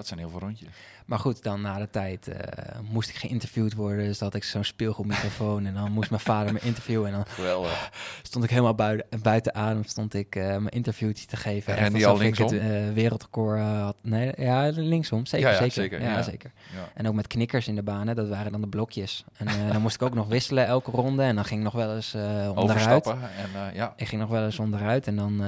[0.00, 0.68] Dat zijn heel veel rondjes.
[1.06, 4.04] Maar goed, dan na de tijd eh, moest ik geïnterviewd worden.
[4.06, 5.66] Dus dat ik zo'n speelgoedmicrofoon.
[5.66, 7.06] en dan moest mijn vader me interviewen.
[7.06, 7.90] En dan Geweldig.
[8.22, 9.84] stond ik helemaal buiten, buiten adem.
[9.84, 11.76] Stond ik eh, mijn interviewtje te geven.
[11.76, 12.70] En die al alsof ik het linksom?
[12.70, 13.96] eh, wereldrecord had.
[14.02, 15.26] Nee, ja, linksom.
[15.26, 15.72] Zeker, Ja, ja, zeker.
[15.82, 16.50] zeker, Ja, zeker.
[16.94, 18.16] En ook met knikkers in de banen.
[18.16, 19.24] Dat waren dan de blokjes.
[19.36, 21.22] En dan moest ik ook nog wisselen elke ronde.
[21.22, 22.56] En dan ging ik nog wel eens onderuit.
[22.56, 23.92] Overstappen en ja.
[23.96, 25.06] Ik ging nog wel eens onderuit.
[25.06, 25.42] En dan...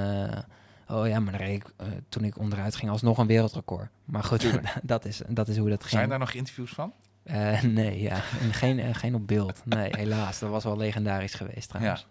[0.93, 3.89] Oh ja, maar dan reed ik, eh, toen ik onderuit ging alsnog een wereldrecord.
[4.05, 5.93] Maar goed, dat, is, dat is hoe dat ging.
[5.93, 6.93] Zijn daar nog interviews van?
[7.23, 8.23] Eh, nee, ja.
[8.41, 9.63] En geen, eh, geen op beeld.
[9.65, 10.39] Nee, helaas.
[10.39, 12.07] Dat was wel legendarisch geweest trouwens.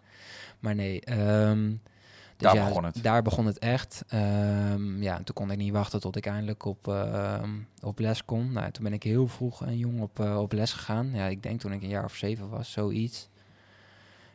[0.59, 1.01] Maar nee.
[1.01, 1.79] ehm, dus
[2.37, 3.03] Daar ja, begon het.
[3.03, 4.03] Daar begon het echt.
[4.07, 7.49] Ehm, ja, en toen kon ik niet wachten tot ik eindelijk op, ehm,
[7.81, 8.51] op les kon.
[8.51, 11.11] Nou, toen ben ik heel vroeg en jong op, op les gegaan.
[11.13, 13.29] Ja, ik denk toen ik een jaar of zeven was, zoiets.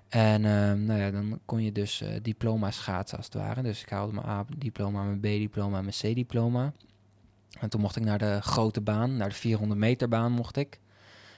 [0.09, 3.63] En ehm, nou ja, dan kon je dus eh, diploma schaatsen als het ware.
[3.63, 6.73] Dus ik haalde mijn A-diploma, mijn B-diploma mijn C-diploma.
[7.61, 10.81] En toen mocht ik naar de grote baan, naar de 400 meter baan mocht ik.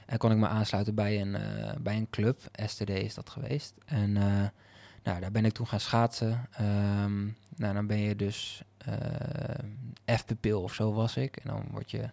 [0.07, 2.41] En kon ik me aansluiten bij een, eh, bij een club.
[2.67, 3.75] STD is dat geweest.
[3.85, 4.49] En eh,
[5.03, 6.49] nou, daar ben ik toen gaan schaatsen.
[6.51, 7.25] Ehm,
[7.57, 8.63] nou, dan ben je dus
[10.17, 11.37] F-pupil of zo was ik.
[11.37, 12.11] En dan word je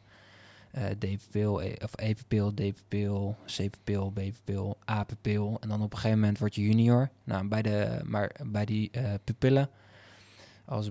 [0.76, 5.58] eh D-pupil, E- of E-pupil, D-pupil, C-pupil, B-pupil, A-pupil.
[5.60, 7.10] En dan op een gegeven moment word je junior.
[7.24, 9.70] Nou, bij, de, maar bij die eh, pupillen
[10.66, 10.90] als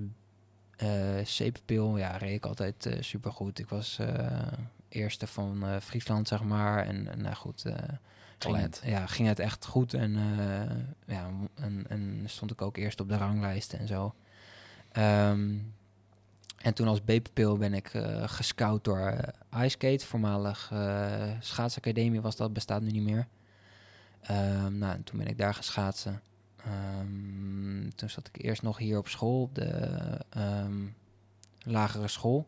[0.76, 3.58] eh C-pupil, ja, reed ik altijd eh supergoed.
[3.58, 4.52] Ik was eh,
[4.88, 6.86] eerste van eh, Friesland, zeg maar.
[6.86, 7.74] En en, nou goed, eh,
[8.38, 9.94] ging het, ja, ging het echt goed.
[9.94, 14.14] En, eh, ja, en, en stond ik ook eerst op de ranglijsten en zo.
[14.92, 15.54] Ehm,
[16.64, 18.98] En toen als B-pupil ben ik uh, gescout door
[19.54, 23.26] uh, iSkate, voormalig uh, schaatsacademie was dat, bestaat nu niet meer.
[24.30, 26.22] Um, nou, en toen ben ik daar gaan schaatsen.
[27.00, 29.98] Um, toen zat ik eerst nog hier op school, op de
[30.36, 30.94] um,
[31.62, 32.46] lagere school.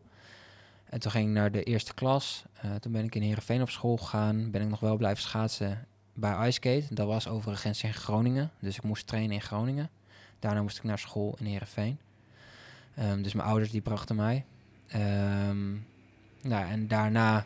[0.85, 2.43] En toen ging ik naar de eerste klas.
[2.79, 4.51] Toen ben ik in Heerenveen op school gegaan.
[4.51, 6.85] Ben ik nog wel blijven schaatsen bij iSkate.
[6.89, 8.51] Dat was overigens in Groningen.
[8.59, 9.89] Dus ik moest trainen in Groningen.
[10.39, 11.99] Daarna moest ik naar school in Heerenveen.
[12.99, 14.45] Um, dus mijn ouders die brachten mij.
[14.95, 15.85] Um,
[16.41, 17.45] nou, en daarna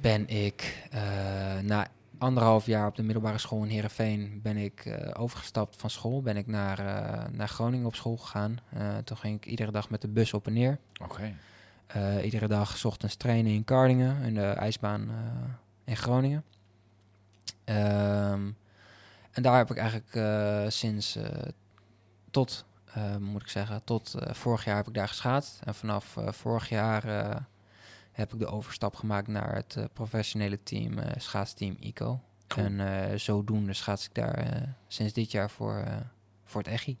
[0.00, 1.86] ben ik uh, na
[2.18, 4.40] anderhalf jaar op de middelbare school in Heerenveen...
[4.42, 6.22] ben ik uh, overgestapt van school.
[6.22, 8.58] Ben ik naar, uh, naar Groningen op school gegaan.
[9.04, 10.78] toen ging ik iedere dag met de bus op en neer.
[11.02, 11.34] Oké.
[11.86, 12.22] Okay.
[12.22, 15.10] Iedere dag 's ochtends trainen in Kardingen, in de ijsbaan
[15.84, 16.44] in Groningen.
[17.64, 18.56] Um,
[19.30, 21.18] en daar heb ik eigenlijk sinds
[22.30, 22.64] tot,
[23.20, 25.60] moet ik zeggen, tot vorig jaar heb ik daar geschaatst.
[25.64, 27.04] En vanaf vorig jaar
[28.12, 32.20] heb ik de overstap gemaakt naar het professionele team, schaatsteam ICO.
[32.46, 32.66] Cool.
[32.66, 35.84] En zodoende schaats ik daar sinds dit jaar voor,
[36.44, 36.98] voor het EGI.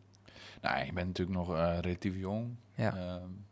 [0.60, 2.56] Nou, je bent natuurlijk nog relatief jong.
[2.74, 3.14] Ja.
[3.14, 3.46] Um,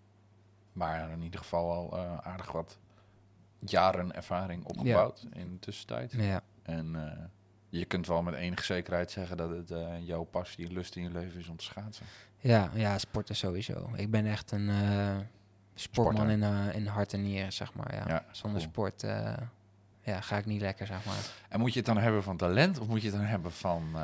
[0.72, 2.78] maar in ieder geval al aardig wat
[3.58, 5.40] jaren ervaring opgebouwd ja.
[5.40, 6.12] in de tussentijd.
[6.12, 6.42] Ja.
[6.62, 7.12] En uh,
[7.68, 11.02] je kunt wel met enige zekerheid zeggen dat het uh, jouw passie en lust in
[11.02, 12.06] je leven is om te schaatsen.
[12.38, 13.90] Ja, ja sporten sowieso.
[13.94, 14.70] Ik ben echt een
[15.74, 16.42] sportman in,
[16.72, 17.94] in hart en nieren, zeg maar.
[17.94, 18.04] Ja.
[18.08, 18.72] ja Zonder cool.
[18.72, 19.02] sport
[20.02, 21.30] ja, ga ik niet lekker, zeg maar.
[21.48, 23.96] En moet je het dan hebben van talent of moet je het dan hebben van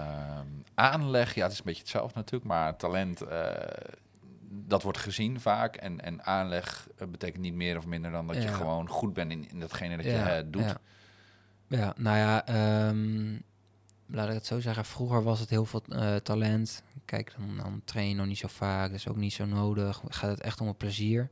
[0.75, 1.35] aanleg?
[1.35, 3.23] Ja, het is een beetje hetzelfde natuurlijk, maar talent
[4.53, 5.77] dat wordt gezien vaak.
[5.77, 8.43] En, en aanleg betekent niet meer of minder dan dat ja.
[8.43, 10.63] je gewoon goed bent in, in datgene dat ja, je doet.
[10.63, 10.77] Ja.
[11.67, 13.43] ja, nou ja, um,
[14.13, 14.85] laat ik het zo zeggen.
[14.85, 16.83] Vroeger was het heel veel uh, talent.
[17.05, 18.89] Kijk, dan, dan train je nog niet zo vaak.
[18.91, 20.03] Dat is ook niet zo nodig.
[20.09, 21.31] Gaat het echt om het plezier.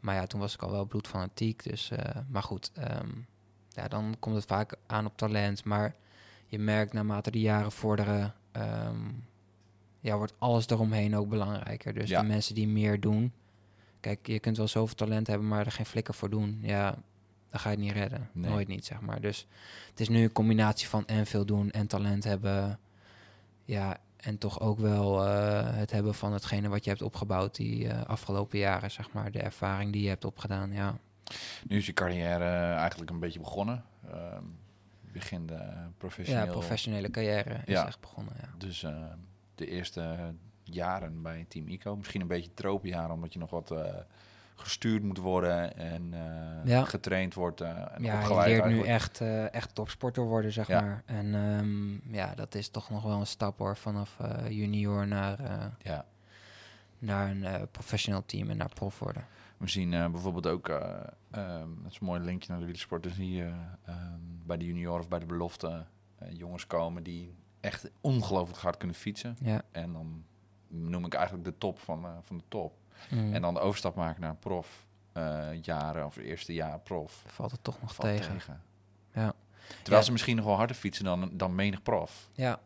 [0.00, 1.62] Maar ja, toen was ik al wel bloedfanatiek.
[1.62, 3.26] Dus, uh, maar goed, um,
[3.68, 5.64] ja, dan komt het vaak aan op talent.
[5.64, 5.94] Maar
[6.46, 8.34] je merkt naarmate de jaren vorderen...
[8.56, 9.28] Um,
[10.00, 11.94] ja, wordt alles eromheen ook belangrijker.
[11.94, 12.20] Dus Ja.
[12.20, 13.32] de mensen die meer doen.
[14.00, 16.58] Kijk, je kunt wel zoveel talent hebben, maar er geen flikker voor doen.
[16.62, 16.98] Ja,
[17.50, 18.28] dan ga je het niet redden.
[18.32, 18.50] Nee.
[18.50, 19.20] Nooit niet, zeg maar.
[19.20, 19.46] Dus
[19.90, 22.78] het is nu een combinatie van en veel doen en talent hebben.
[23.64, 27.88] Ja, en toch ook wel eh, het hebben van hetgene wat je hebt opgebouwd die
[27.88, 29.30] eh, afgelopen jaren, zeg maar.
[29.30, 30.98] De ervaring die je hebt opgedaan, ja.
[31.68, 33.84] Nu is je carrière eigenlijk een beetje begonnen.
[34.10, 34.44] Ehm
[35.12, 35.58] begin uh,
[35.98, 36.44] professioneel.
[36.44, 37.86] Ja, professionele carrière is Ja.
[37.86, 38.48] echt begonnen, ja.
[38.58, 39.04] Dus eh,
[39.54, 41.96] de eerste jaren bij Team ICO.
[41.96, 43.94] Misschien een beetje tropenjaren, omdat je nog wat eh,
[44.60, 46.84] gestuurd moet worden en eh, Ja.
[46.84, 47.60] getraind wordt.
[47.60, 50.80] eh en Ja, je leert nu echt, eh, echt topsporter worden, zeg Ja.
[50.80, 51.02] maar.
[51.06, 54.16] En ehm, ja, dat is toch nog wel een stap hoor, vanaf
[54.48, 55.38] junior naar,
[55.82, 56.04] Ja.
[56.98, 59.24] naar een professioneel team en naar prof worden.
[59.56, 60.90] We zien bijvoorbeeld ook, eh,
[61.30, 63.52] ehm, dat is een mooi linkje naar de wielersport, dan zie je
[63.84, 65.84] ehm, bij de junior of bij de belofte
[66.28, 69.36] jongens komen die echt ongelooflijk hard kunnen fietsen.
[69.40, 69.62] Ja.
[69.72, 70.24] En dan
[70.68, 72.72] noem ik eigenlijk de top van, van de top.
[73.10, 73.34] Mm.
[73.34, 77.22] En dan de overstap maken naar prof eh, jaren of eerste jaar prof.
[77.26, 78.32] valt het toch nog Valt tegen.
[78.32, 78.62] tegen.
[79.14, 79.32] Ja.
[79.68, 80.02] Terwijl Ja.
[80.02, 82.28] ze misschien nog wel harder fietsen dan, dan menig prof.
[82.32, 82.60] Ja.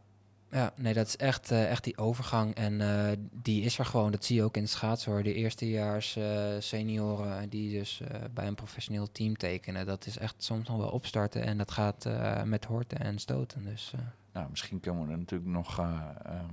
[0.51, 2.55] Ja, nee, dat is echt, eh, echt die overgang.
[2.55, 4.11] En eh, die is er gewoon.
[4.11, 5.23] Dat zie je ook in het schaatsen hoor.
[5.23, 6.19] De eerstejaars
[6.59, 8.01] senioren die dus
[8.35, 9.87] bij een professioneel team tekenen.
[9.87, 11.43] Dat is echt soms nog wel opstarten.
[11.43, 12.09] En dat gaat
[12.45, 13.65] met horten en stoten.
[13.65, 13.93] Dus
[14.33, 15.83] Nou, misschien komen er natuurlijk nog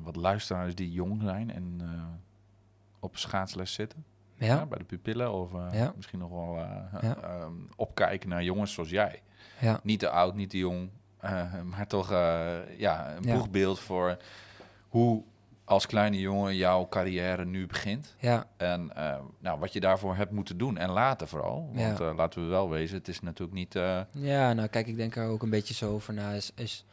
[0.03, 1.82] wat luisteraars die jong zijn en
[3.02, 4.06] op schaatsles zitten.
[4.38, 5.32] ja, bij de pupillen.
[5.34, 5.93] Of eh, Ja.
[5.95, 7.18] misschien nog wel eh, Ja.
[7.24, 9.22] ehm, opkijken naar jongens zoals jij.
[9.60, 10.89] ja, Niet te oud, niet te jong.
[11.20, 14.18] eh, maar toch eh, ja, een boegbeeld voor
[14.89, 15.24] hoe
[15.66, 18.16] als kleine jongen jouw carrière nu begint.
[18.20, 21.70] ja, En eh, nou, wat je daarvoor hebt moeten doen en laten vooral.
[21.74, 22.10] Want Ja.
[22.10, 23.76] eh, laten we wel wezen, het is natuurlijk niet...
[23.76, 26.32] eh, Ja, nou kijk, ik denk er ook een beetje zo over na.
[26.32, 26.86] Is, is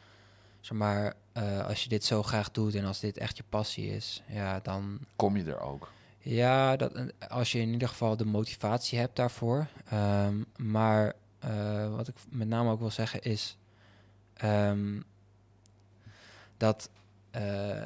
[0.59, 3.95] zeg maar, eh, als je dit zo graag doet en als dit echt je passie
[3.95, 4.99] is, ja, dan.
[5.15, 5.91] kom je er ook.
[6.19, 6.93] Ja, dat,
[7.29, 9.67] als je in ieder geval de motivatie hebt daarvoor.
[9.89, 13.57] Ehm, maar eh, wat ik met name ook wil zeggen is.
[14.33, 15.01] ehm,
[16.57, 16.89] dat
[17.31, 17.83] eh,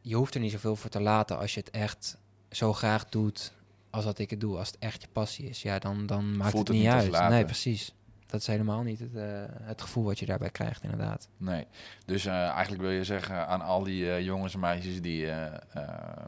[0.00, 2.16] je hoeft er niet zoveel voor te laten als je het echt
[2.50, 3.52] zo graag doet
[3.90, 4.58] als dat ik het doe.
[4.58, 7.12] Als het echt je passie is, ja, dan, dan maakt Voelt het het niet als
[7.12, 7.30] uit.
[7.30, 7.94] Nee, precies.
[8.26, 11.28] Dat is helemaal niet het, eh, het gevoel wat je daarbij krijgt, inderdaad.
[11.36, 11.66] Nee.
[12.04, 15.28] Dus eigenlijk wil je zeggen aan al die jongens en meisjes die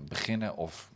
[0.09, 0.91] beginnen of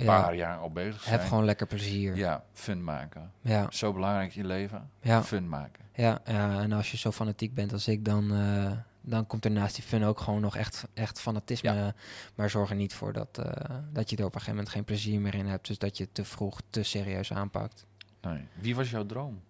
[0.00, 0.20] een Ja.
[0.22, 1.18] paar jaar al bezig zijn.
[1.18, 2.16] Heb gewoon lekker plezier.
[2.16, 3.32] Ja, fun maken.
[3.40, 4.90] Ja, Zo belangrijk in je leven.
[5.00, 5.84] ja, Fun maken.
[5.94, 6.60] ja, ja.
[6.60, 9.84] En als je zo fanatiek bent als ik, dan, eh, dan komt er naast die
[9.84, 11.94] fun ook gewoon nog echt, echt fanatisme.
[12.34, 14.84] Maar zorg er niet voor dat, eh, dat je er op een gegeven moment geen
[14.84, 15.66] plezier meer in hebt.
[15.66, 17.86] Dus dat je het te vroeg te serieus aanpakt.
[18.20, 18.46] Nee.
[18.54, 19.40] Wie was jouw droom?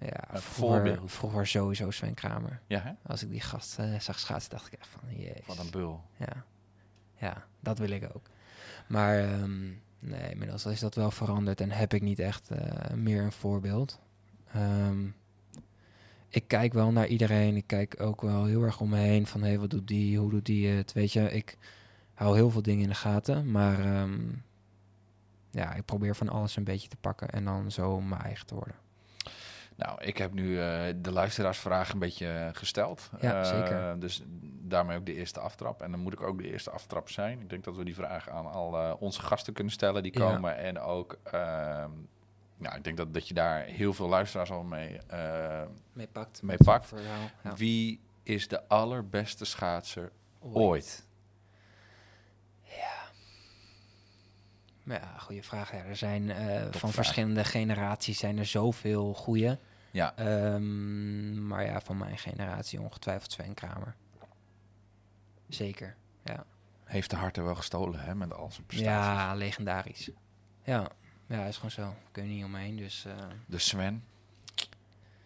[0.00, 1.12] Ja, Een vroeger, voorbeeld.
[1.12, 2.60] vroeger sowieso Sven Kramer.
[2.66, 2.92] Ja, hè?
[3.06, 5.46] Als ik die gast eh, zag schaatsen, dacht ik echt van, jezus.
[5.46, 6.02] Wat een bul.
[6.16, 6.44] Ja.
[7.16, 8.26] ja, dat wil ik ook.
[8.92, 9.60] Maar ehm,
[9.98, 14.00] nee, inmiddels is dat wel veranderd en heb ik niet echt eh, meer een voorbeeld.
[14.52, 15.06] Ehm,
[16.28, 17.56] ik kijk wel naar iedereen.
[17.56, 20.18] Ik kijk ook wel heel erg om me heen van, hey, wat doet die?
[20.18, 20.92] Hoe doet die het?
[20.92, 21.58] Weet je, ik
[22.14, 24.20] hou heel veel dingen in de gaten, maar ehm,
[25.50, 28.54] ja, ik probeer van alles een beetje te pakken en dan zo mijn eigen te
[28.54, 28.76] worden.
[29.76, 33.10] Nou, ik heb nu eh, de luisteraarsvraag een beetje eh, gesteld.
[33.20, 34.00] Ja, Eh, zeker.
[34.00, 34.22] Dus
[34.62, 35.82] daarmee ook de eerste aftrap.
[35.82, 37.40] En dan moet ik ook de eerste aftrap zijn.
[37.40, 40.30] Ik denk dat we die vraag aan al onze gasten kunnen stellen die Ja.
[40.32, 40.56] komen.
[40.56, 41.90] En ook, ehm,
[42.56, 45.62] nou, ik denk dat, dat je daar heel veel luisteraars al mee, eh,
[45.92, 46.42] Mee pakt.
[46.42, 46.86] mee pakt.
[46.86, 47.30] Verhaal.
[47.44, 47.54] Ja.
[47.54, 51.04] Wie is de allerbeste schaatser ooit?
[51.06, 51.11] Maar
[54.84, 55.72] ja, goede vraag.
[55.72, 59.58] Ja, er zijn eh, van verschillende generaties zijn er zoveel goede.
[59.90, 63.94] Ja, Ehm, maar ja, van mijn generatie ongetwijfeld Sven Kramer.
[65.48, 65.96] Zeker.
[66.24, 66.44] Ja,
[66.84, 68.94] heeft de hart er wel gestolen hè, met al zijn prestaties.
[68.94, 70.10] ja legendarisch.
[70.64, 70.88] Ja.
[71.26, 71.94] ja, is gewoon zo.
[72.12, 72.76] Kun je niet omheen.
[72.76, 73.12] Dus eh,
[73.46, 74.04] De Sven.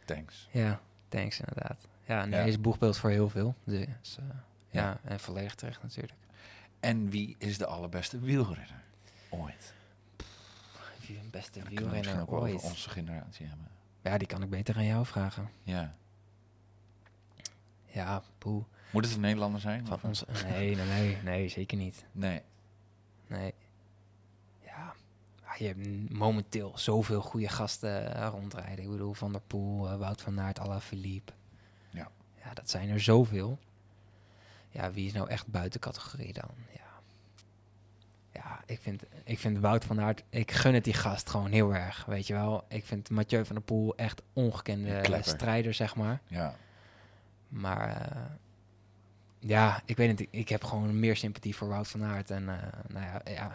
[0.05, 0.49] Thanks.
[0.51, 1.87] ja, thanks inderdaad.
[2.05, 2.47] Ja, nee, Ja.
[2.47, 3.55] is boegbeeld voor heel veel.
[3.65, 4.25] Dus eh,
[4.71, 4.99] ja.
[5.05, 6.15] en volledig terecht natuurlijk.
[6.81, 8.85] En wie is de allerbeste wielrenner
[9.37, 9.75] ooit?
[11.09, 12.55] Een beste misschien wielrenner ook ooit.
[12.55, 13.69] over onze generatie hebben.
[14.03, 15.51] Ja, die kan ik beter aan jou vragen.
[15.63, 15.95] Ja.
[17.87, 18.65] Ja, poeh.
[18.91, 19.87] Moet het een Nederlander zijn?
[19.87, 22.05] Van ons, nee, nee, nee, nee, zeker niet.
[22.13, 22.43] Nee.
[23.27, 23.55] Nee.
[24.65, 24.95] Ja,
[25.45, 28.85] ah, je hebt momenteel zoveel goede gasten eh, rondrijden.
[28.85, 31.33] Ik bedoel, Van der Poel, eh, Wout van Aert, Alaphilippe.
[31.91, 32.11] Ja.
[32.45, 33.59] Ja, dat zijn er zoveel.
[34.71, 36.51] Ja, wie is nou echt buiten categorie dan?
[36.73, 36.86] Ja.
[38.37, 40.23] Ja, ik vind, ik vind Wout van Aert...
[40.31, 42.65] Ik gun het die gast gewoon heel erg, weet je wel.
[42.69, 45.29] Ik vind Mathieu van der Poel echt ongekende klepper.
[45.35, 46.21] strijder, zeg maar.
[46.27, 46.55] Ja.
[47.49, 48.23] Maar eh,
[49.39, 50.29] ja, ik weet het.
[50.31, 52.31] ik- heb gewoon meer sympathie voor Wout van Aert.
[52.31, 52.57] En eh,
[52.89, 53.53] nou ja, ja,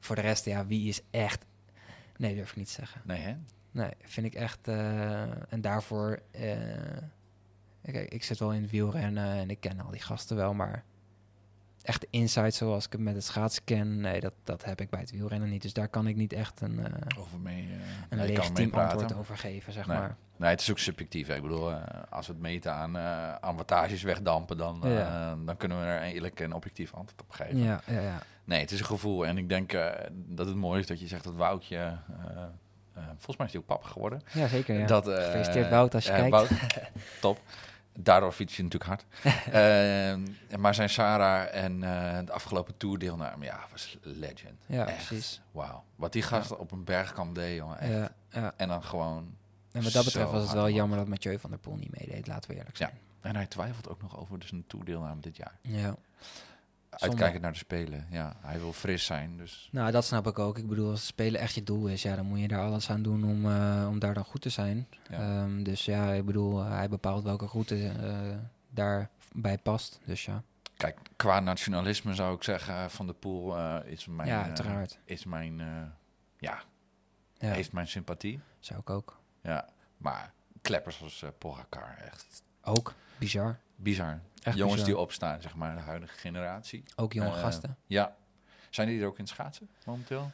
[0.00, 1.44] voor de rest, ja, wie is echt...
[2.16, 3.00] Nee, durf ik niet te zeggen.
[3.04, 3.36] Nee, hè?
[3.70, 4.68] Nee, vind ik echt...
[4.68, 6.22] eh, en daarvoor...
[7.82, 10.84] kijk, ik zit wel in het wielrennen en ik ken al die gasten wel, maar...
[11.84, 14.90] Echt de insight zoals ik het met het schaatsen ken, nee, dat, dat heb ik
[14.90, 15.62] bij het wielrennen niet.
[15.62, 17.62] Dus daar kan ik niet echt een, eh Over mee.
[17.62, 17.70] eh,
[18.08, 19.98] een nee, legitiem antwoord over geven, zeg Nee.
[19.98, 20.16] maar.
[20.36, 21.26] Nee, het is ook subjectief.
[21.26, 21.34] hè.
[21.34, 22.98] Ik bedoel, eh, als we het meten aan,
[23.40, 25.36] aan wattages wegdampen, dan, Ja.
[25.44, 27.58] dan kunnen we er een eerlijk en objectief antwoord op geven.
[27.58, 28.18] Ja, ja, ja.
[28.44, 29.26] Nee, het is een gevoel.
[29.26, 29.72] En ik denk
[30.12, 31.96] dat het mooi is dat je zegt dat Woutje...
[32.94, 34.22] volgens mij is hij ook papa geworden.
[34.32, 34.78] ja zeker.
[34.78, 34.86] Ja.
[34.86, 36.30] Dat, Gefeliciteerd, Wout, als je kijkt.
[36.30, 36.48] Wout,
[37.20, 37.40] top.
[37.98, 39.04] Daardoor fiets je natuurlijk hard.
[39.52, 44.64] Eh, maar zijn Sarah en eh, de afgelopen toerdeelname, ja, was legend.
[44.66, 45.06] ja, Echt.
[45.06, 45.40] precies.
[45.50, 45.84] Wauw.
[45.96, 47.78] Wat die gast op een bergkamp deed, jongen.
[47.78, 47.92] Echt.
[47.92, 48.52] Ja, ja.
[48.56, 49.36] En dan gewoon...
[49.72, 52.26] En wat dat betreft was het wel jammer dat Mathieu van der Poel niet meedeed,
[52.26, 52.86] laten we eerlijk Ja.
[52.86, 52.98] zijn.
[53.20, 55.54] En hij twijfelt ook nog over dus een toerdeelname dit jaar.
[55.60, 55.94] Ja.
[56.98, 58.06] Uitkijkend naar de Spelen.
[58.10, 59.68] Ja, hij wil fris zijn, dus...
[59.72, 60.58] Nou, dat snap ik ook.
[60.58, 63.02] Ik bedoel, als spelen echt je doel is, ja, dan moet je daar alles aan
[63.02, 64.88] doen om, eh, om daar dan goed te zijn.
[65.10, 65.18] Ja.
[65.18, 68.36] Ehm, dus ja, ik bedoel, eh, hij bepaalt welke route eh
[68.70, 70.00] daarbij past.
[70.04, 70.42] Dus ja,
[70.76, 74.28] Kijk, qua nationalisme zou ik zeggen, Van de Poel eh, is mijn...
[74.28, 74.98] ja eh, uiteraard.
[75.04, 75.60] is mijn...
[75.60, 75.66] eh,
[76.38, 76.62] ja,
[77.38, 78.40] Ja, heeft mijn sympathie.
[78.58, 79.18] zou ik ook.
[79.42, 80.32] Ja, maar
[80.62, 83.58] kleppers als uh, Pogacar, echt Ook, bizar.
[83.76, 84.20] bizar.
[84.44, 84.88] Echt Jongens bizar.
[84.94, 86.82] die opstaan, zeg maar, de huidige generatie.
[86.96, 87.76] Ook jonge Eh, gasten.
[87.86, 88.16] Ja.
[88.70, 90.30] Zijn die er ook in schaatsen momenteel?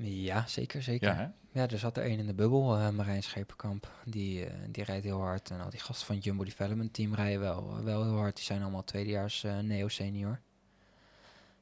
[0.00, 1.08] Ja, zeker, zeker.
[1.14, 3.90] Ja, Ja, er zat er één in de bubbel, eh, Marijn Scheperkamp.
[4.04, 5.50] Die, eh, die rijdt heel hard.
[5.50, 8.36] En al die gasten van het Jumbo Development Team rijden wel, wel heel hard.
[8.36, 10.40] Die zijn allemaal tweedejaars neo-senior.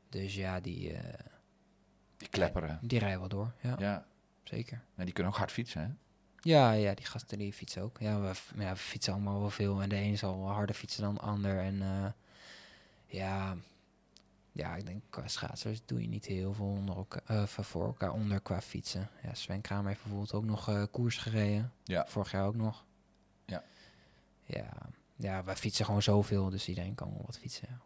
[0.09, 0.97] Dus ja, die,
[2.17, 2.79] Die klepperen.
[2.83, 3.53] die rijden wel door.
[3.61, 4.05] Ja, Ja.
[4.45, 4.81] zeker.
[4.95, 5.89] Nee, die kunnen ook hard fietsen, hè?
[6.45, 7.99] Ja, ja, die gasten die fietsen ook.
[8.01, 9.83] Ja, we, ja, we fietsen allemaal wel veel.
[9.83, 11.59] En de een zal harder fietsen dan de ander.
[11.59, 12.11] En eh,
[13.07, 13.57] ja,
[14.53, 18.13] ja, ik denk qua schaatsers doe je niet heel veel onder elkaar, eh, voor elkaar
[18.13, 19.09] onder qua fietsen.
[19.23, 21.73] Ja, Sven Kramer heeft bijvoorbeeld ook nog eh, koers gereden.
[21.85, 22.07] Ja.
[22.07, 22.85] Vorig jaar ook nog.
[23.45, 23.65] Ja.
[24.45, 24.73] Ja,
[25.17, 27.69] ja, wij fietsen gewoon zoveel, dus iedereen kan wel wat fietsen.
[27.71, 27.81] Ja.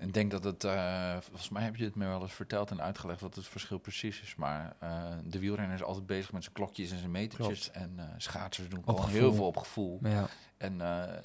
[0.00, 2.82] Ik denk dat het, eh, volgens mij heb je het me wel eens verteld en
[2.82, 4.34] uitgelegd wat het verschil precies is.
[4.34, 7.70] Maar eh, de wielrenner is altijd bezig met zijn klokjes en zijn metertjes.
[7.70, 9.98] En eh, schaatsers doen gewoon heel veel op gevoel.
[10.02, 10.76] Ja, En,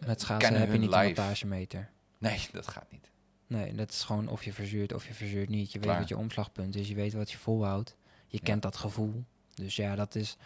[0.05, 1.89] met schaatsen heb je niet een wattagemeter.
[2.17, 3.11] Nee, dat gaat niet.
[3.47, 5.71] Nee, dat is gewoon of je verzuurt of je verzuurt niet.
[5.71, 5.91] Je Klaar.
[5.91, 7.95] weet wat je omslagpunt is, je weet wat je volhoudt.
[8.27, 8.43] Je Ja.
[8.43, 9.23] kent dat gevoel.
[9.53, 10.37] Dus ja, dat is...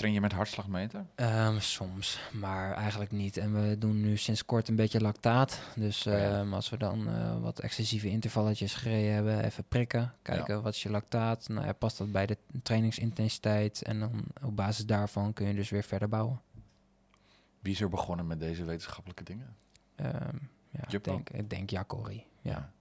[0.00, 1.06] Train je met hartslagmeter?
[1.14, 3.36] Ehm, soms, maar eigenlijk niet.
[3.36, 5.60] En we doen nu sinds kort een beetje lactaat.
[5.76, 6.38] Dus Oh ja.
[6.38, 10.14] ehm, als we dan eh, wat excessieve intervalletjes gereden hebben, even prikken.
[10.22, 11.48] Kijken wat is je lactaat.
[11.48, 13.82] Nou, ja, past dat bij de trainingsintensiteit?
[13.82, 16.40] En dan op basis daarvan kun je dus weer verder bouwen.
[17.60, 19.56] Wie is er begonnen met deze wetenschappelijke dingen?
[19.96, 20.36] Ehm,
[20.70, 22.26] ja, ik denk, ik denk Jacori.
[22.40, 22.72] Ja.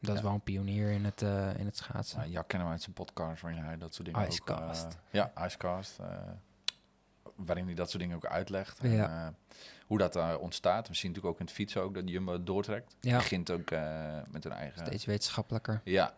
[0.00, 2.30] Dat is wel een pionier in het, eh, in het schaatsen.
[2.30, 4.86] Ja, kennen we uit zijn podcast waarin hij dat soort dingen Icecast.
[4.86, 4.92] ook...
[4.92, 4.98] eh,
[5.34, 5.98] ja, Icecast.
[7.36, 8.78] Waarin hij dat soort dingen ook uitlegt.
[8.78, 9.26] En, Ja.
[9.26, 9.34] eh,
[9.86, 10.88] hoe dat eh, ontstaat.
[10.88, 12.96] We zien natuurlijk ook in het fietsen ook dat Jumbo doortrekt.
[13.00, 13.16] Ja.
[13.16, 14.86] Begint ook eh, met een eigen...
[14.86, 15.80] Steeds wetenschappelijker.
[15.84, 16.14] Ja.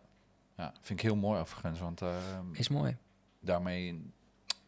[0.57, 1.79] ja, vind ik heel mooi overigens.
[1.79, 2.15] Want eh,
[2.51, 2.97] Is mooi.
[3.39, 4.11] daarmee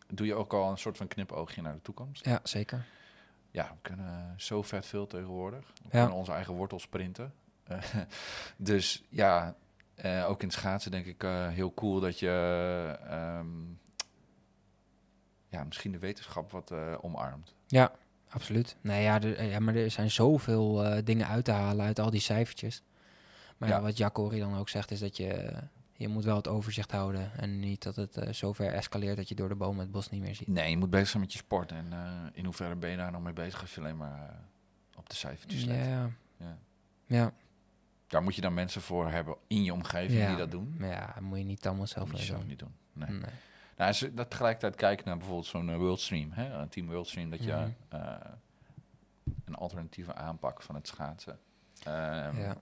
[0.07, 2.25] doe je ook al een soort van knipoogje naar de toekomst.
[2.25, 2.85] Ja, zeker.
[3.51, 5.65] Ja, we kunnen zo vet veel tegenwoordig.
[5.75, 5.89] We Ja.
[5.89, 7.33] kunnen onze eigen wortels sprinten.
[7.63, 7.83] Eh,
[8.57, 9.55] dus ja,
[10.27, 11.21] ook in schaatsen denk ik
[11.53, 13.47] heel cool dat je ehm,
[15.49, 17.53] ja, misschien de wetenschap wat eh, omarmt.
[17.67, 17.91] Ja,
[18.29, 18.75] absoluut.
[18.81, 22.09] Nee, ja, er, ja, maar er zijn zoveel eh, dingen uit te halen uit al
[22.09, 22.81] die cijfertjes.
[23.57, 25.53] Maar ja, wat Jacori dan ook zegt, is dat je,
[25.93, 27.31] je moet wel het overzicht houden.
[27.39, 30.09] En niet dat het eh, zo ver escaleert dat je door de bomen het bos
[30.09, 30.47] niet meer ziet.
[30.47, 31.71] Nee, je moet bezig zijn met je sport.
[31.71, 34.35] En eh, in hoeverre ben je daar nog mee bezig als je alleen maar eh,
[34.97, 35.77] op de cijfertjes let.
[35.85, 36.57] Ja, Ja.
[37.05, 37.33] ja,
[38.07, 40.27] Daar moet je dan mensen voor hebben in je omgeving Ja.
[40.27, 40.75] die dat doen.
[40.77, 42.73] maar ja, moet je niet allemaal Dat zelf moet je zelf niet doen.
[42.93, 43.09] Nee.
[43.09, 43.21] Nee.
[43.77, 47.29] Nou, als je dat tegelijkertijd kijken naar bijvoorbeeld zo'n eh, Worldstream, hè, een team Worldstream,
[47.29, 47.69] dat je Mhm.
[47.89, 48.15] eh,
[49.45, 51.39] een alternatieve aanpak van het schaatsen.
[51.83, 52.57] Ehm, Ja.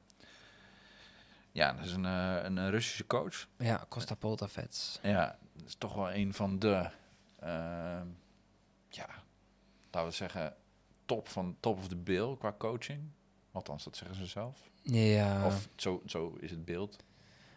[1.52, 3.48] ja, dat is een, eh, een, Russische coach.
[3.58, 5.00] ja, Costa Poltavets.
[5.02, 6.90] Ja, dat is toch wel een van de,
[7.40, 8.08] ehm,
[8.90, 9.08] ja,
[9.92, 10.56] laten we zeggen,
[11.06, 13.10] top van top of the bill qua coaching.
[13.52, 14.70] Althans, dat zeggen ze zelf.
[14.82, 17.04] Ja, Of zo, zo is het beeld.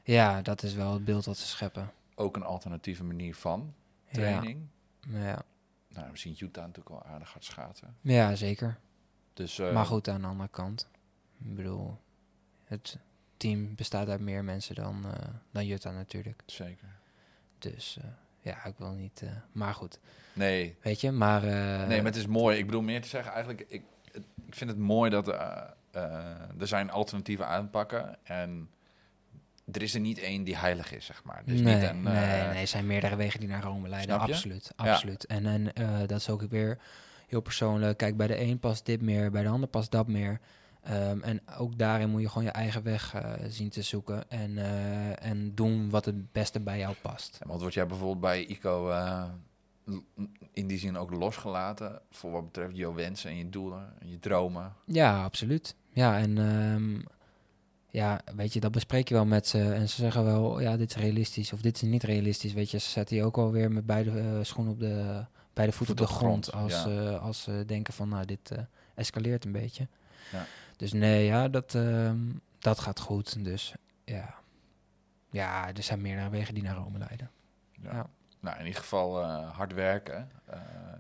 [0.03, 1.91] ja, dat is wel het beeld dat ze scheppen.
[2.19, 4.67] Ook een alternatieve manier van Ja, training.
[5.09, 5.43] ja.
[5.89, 7.97] Nou, we zien Utah natuurlijk wel aardig hard schaatsen.
[8.01, 8.79] ja zeker.
[9.33, 10.89] Dus, eh, Maar goed, aan de andere kant.
[11.45, 11.99] Ik bedoel,
[12.65, 12.99] het
[13.37, 16.43] team bestaat uit meer mensen dan, eh, dan Jutta natuurlijk.
[16.47, 16.89] Zeker.
[17.59, 18.05] Dus eh,
[18.41, 19.23] ja, ik wil niet...
[19.53, 20.01] maar goed,
[20.33, 21.43] Nee, weet je, maar...
[21.87, 22.59] nee, maar het is mooi.
[22.59, 23.83] Ik bedoel meer te zeggen, eigenlijk, ik,
[24.47, 25.29] ik vind het mooi dat
[26.59, 28.25] er zijn alternatieve aanpakken.
[28.27, 28.71] En
[29.73, 31.43] er is er niet één die heilig is, zeg maar.
[31.45, 34.19] Dus nee, niet een, nee, eh, nee, er zijn meerdere wegen die naar Rome leiden.
[34.19, 34.91] Absoluut, Ja.
[34.93, 35.25] absoluut.
[35.27, 36.79] En, en eh, dat is ook weer
[37.27, 37.99] heel persoonlijk.
[37.99, 40.41] Kijk, bij de een past dit meer, bij de ander past dat meer.
[40.83, 44.31] Ehm, en ook daarin moet je gewoon je eigen weg eh, zien te zoeken.
[44.31, 44.59] En,
[45.19, 47.39] en doen wat het beste bij jou past.
[47.47, 48.91] Want word jij bijvoorbeeld bij ICO
[50.53, 54.19] in die zin ook losgelaten voor wat betreft je wensen en je doelen en je
[54.19, 54.73] dromen?
[54.85, 55.75] Ja, absoluut.
[55.93, 57.01] Ja, en ehm,
[57.91, 59.73] ja, weet je, dat bespreek je wel met ze.
[59.73, 62.53] En ze zeggen wel, ja, dit is realistisch of dit is niet realistisch.
[62.53, 65.73] Weet je, ze zetten je ook wel weer met beide eh, schoenen op de, beide
[65.73, 66.53] voeten op de grond.
[66.53, 67.11] als, ja.
[67.17, 68.59] als ze denken van, nou, dit eh,
[68.95, 69.89] escaleert een beetje.
[70.33, 70.47] Ja.
[70.77, 72.19] Dus nee, ja, dat, ehm,
[72.59, 73.45] dat gaat goed.
[73.45, 73.75] Dus
[74.05, 74.35] ja.
[75.31, 77.31] ja, er zijn meerdere wegen die naar Rome leiden.
[77.83, 77.93] Ja.
[77.93, 78.07] Ja.
[78.41, 80.31] Nou, in ieder geval eh, hard werken.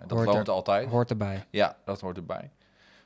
[0.00, 0.88] dat Hoort loont er- altijd.
[0.88, 1.44] Hoort erbij.
[1.50, 2.50] Ja, dat hoort erbij.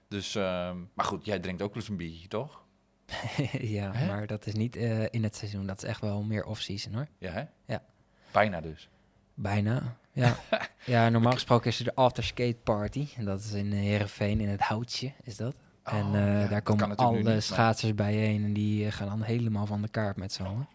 [0.09, 2.61] Dus, ehm, maar goed, jij drinkt ook wel eens een biertje, toch?
[3.76, 4.06] ja, Hè?
[4.06, 5.66] maar dat is niet eh, in het seizoen.
[5.66, 7.06] Dat is echt wel meer off-season hoor.
[7.18, 7.42] Ja, hè?
[7.64, 7.82] Ja.
[8.30, 8.88] Bijna dus.
[9.34, 10.36] Bijna, ja.
[10.84, 13.08] ja, normaal gesproken is er de after skate party.
[13.16, 15.54] En dat is in Heerenveen, in het houtje, is dat.
[15.82, 18.44] en Oh, eh, ja, daar dat kan komen natuurlijk nu alle niet, maar- schaatsers bijeen.
[18.44, 20.68] En die eh, gaan dan helemaal van de kaart met z'n allen.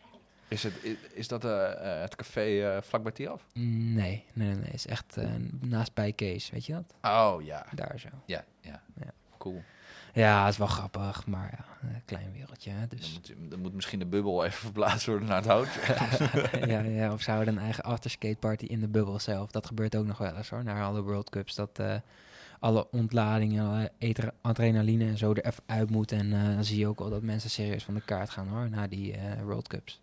[0.50, 3.48] Is, het, is, is dat eh, eh, het café eh vlak bij Tiaf?
[3.54, 4.70] Nee, nee, nee, nee.
[4.72, 5.30] is echt eh,
[5.60, 6.94] naast bij Kees, weet je dat?
[7.12, 7.66] Oh, ja.
[7.76, 8.08] Daar zo.
[8.26, 8.82] Ja, ja.
[9.00, 9.12] Ja.
[9.38, 9.62] Cool.
[10.18, 12.70] Ja, het is wel grappig, maar ja, een klein wereldje.
[12.72, 13.14] Hè, Dan dus.
[13.14, 15.68] moet, dan moet misschien de bubbel even verplaatst worden naar het hout.
[16.70, 19.52] ja, ja, of ze houden een eigen afterskate party in de bubbel zelf.
[19.52, 21.56] Dat gebeurt ook nog wel eens hoor, naar alle World Cups.
[21.56, 21.96] Dat eh,
[22.60, 26.12] alle ontladingen, alle eter- adrenaline en zo er even uit moet.
[26.12, 28.70] En eh, dan zie je ook wel dat mensen serieus van de kaart gaan hoor,
[28.70, 30.02] na die eh, World Cups.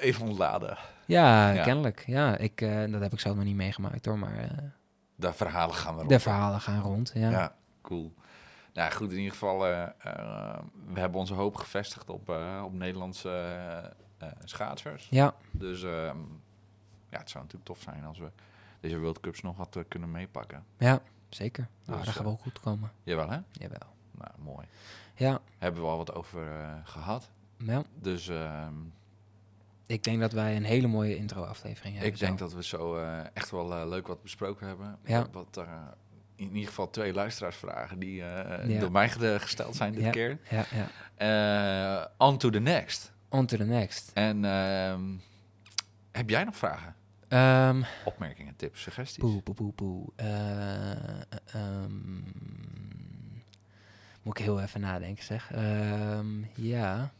[0.00, 0.78] even ontladen.
[1.06, 1.62] Ja, Ja.
[1.62, 2.04] kennelijk.
[2.06, 4.48] Ja, ik, eh, dat heb ik zelf nog niet meegemaakt hoor, maar eh,
[5.14, 6.08] De verhalen gaan erop.
[6.08, 7.10] de verhalen gaan rond.
[7.14, 8.14] Ja, Ja, cool.
[8.78, 9.88] Nou goed, in ieder geval, eh,
[10.92, 13.94] we hebben onze hoop gevestigd op, eh, op Nederlandse
[14.44, 15.06] schaatsers.
[15.10, 16.18] ja, Dus ehm,
[17.10, 18.30] ja, het zou natuurlijk tof zijn als we
[18.80, 20.64] deze World Cups nog wat kunnen meepakken.
[20.78, 21.68] ja zeker.
[21.84, 22.92] Nou, Dus, dat gaat eh, wel goed komen.
[23.02, 23.38] Jawel, hè?
[23.52, 23.94] Jawel.
[24.10, 24.66] Nou, mooi.
[25.14, 27.30] Ja, Hebben we al wat over eh, gehad.
[27.56, 28.74] ja, Dus ehm,
[29.86, 32.12] ik denk dat wij een hele mooie intro-aflevering hebben.
[32.12, 32.44] ik denk zo.
[32.44, 32.96] dat we zo
[33.32, 34.98] echt wel leuk wat besproken hebben.
[35.04, 35.26] Ja.
[35.32, 35.82] Wat, eh,
[36.38, 38.80] in ieder geval twee luisteraarsvragen die eh, Ja.
[38.80, 39.08] door mij
[39.38, 40.10] gesteld zijn dit Ja.
[40.10, 40.38] keer.
[40.50, 40.88] Ja, ja.
[41.98, 43.12] Eh, on to the next.
[43.28, 44.10] On to the next.
[44.14, 45.02] En ehm,
[46.12, 46.94] heb jij nog vragen?
[47.28, 49.18] Ehm, Opmerkingen, tips, suggesties?
[49.22, 50.06] poe, poe, poe, poe.
[50.16, 50.96] Eh, eh,
[51.52, 52.16] ehm,
[54.22, 55.50] moet ik heel even nadenken, zeg.
[56.54, 57.10] Ja.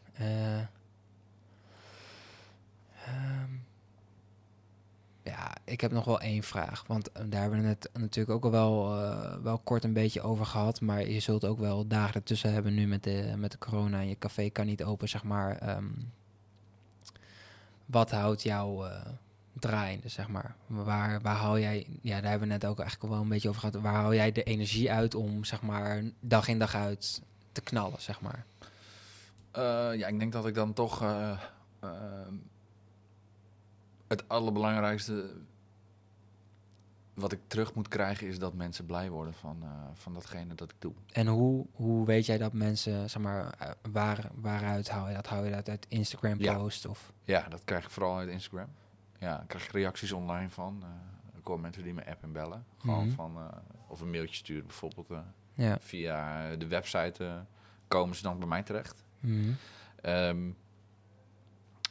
[5.28, 6.84] Ja, ik heb nog wel één vraag.
[6.86, 10.22] Want eh, daar hebben we het natuurlijk ook al wel, eh, wel kort een beetje
[10.22, 10.80] over gehad.
[10.80, 14.00] Maar je zult ook wel dagen ertussen hebben nu met de, met de corona.
[14.00, 15.56] En je café kan niet open, zeg maar.
[15.56, 15.84] Ehm,
[17.86, 19.06] wat houdt jou eh,
[19.52, 20.54] draaiende, zeg maar?
[20.66, 21.86] Waar, waar haal jij...
[22.02, 23.80] Ja, daar hebben we net ook eigenlijk wel een beetje over gehad.
[23.80, 27.22] Waar haal jij de energie uit om, zeg maar, dag in dag uit
[27.52, 28.44] te knallen, zeg maar?
[29.96, 31.38] Ja, ik denk dat ik dan toch eh,
[31.80, 32.34] ehm,
[34.09, 35.30] het allerbelangrijkste
[37.14, 40.70] wat ik terug moet krijgen is dat mensen blij worden van, eh, van datgene dat
[40.70, 40.92] ik doe.
[41.12, 45.26] En hoe, hoe weet jij dat mensen, zeg maar, eh, waar, waaruit hou je dat?
[45.26, 46.56] Hou je dat uit Instagram Ja.
[46.56, 47.12] post of...
[47.24, 48.68] Ja, dat krijg ik vooral uit Instagram.
[49.18, 50.78] Ja, ik krijg reacties online van.
[50.82, 50.88] eh
[51.38, 52.64] ik hoor mensen die me appen en bellen.
[52.78, 53.14] Gewoon Mhm.
[53.14, 53.36] van,
[53.86, 55.09] of een mailtje sturen bijvoorbeeld.
[55.54, 55.76] Ja.
[55.80, 57.44] via de website
[57.88, 59.04] komen ze dan bij mij terecht.
[59.20, 59.50] Mhm.
[60.00, 60.46] Ehm,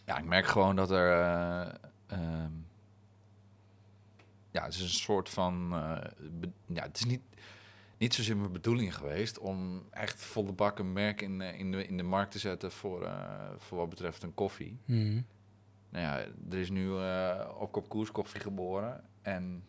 [0.05, 1.79] ja, ik merk gewoon dat er.
[2.07, 2.51] Eh, ehm,
[4.51, 5.69] ja, het is een soort van.
[5.73, 5.97] eh,
[6.39, 7.21] be- ja, het is niet,
[7.97, 11.87] niet zozeer mijn bedoeling geweest om echt volle bak een merk in, eh, in, de,
[11.87, 14.77] in de markt te zetten voor, eh, voor wat betreft een koffie.
[14.85, 15.21] Mhm.
[15.89, 16.17] Nou ja,
[16.49, 19.03] er is nu eh op kop koers koffie geboren.
[19.21, 19.63] En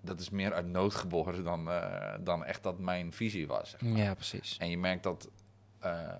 [0.00, 1.68] dat is meer uit nood geboren dan,
[2.24, 3.70] dan echt dat mijn visie was.
[3.70, 3.96] zeg maar.
[3.98, 4.56] Ja, precies.
[4.58, 5.30] En je merkt dat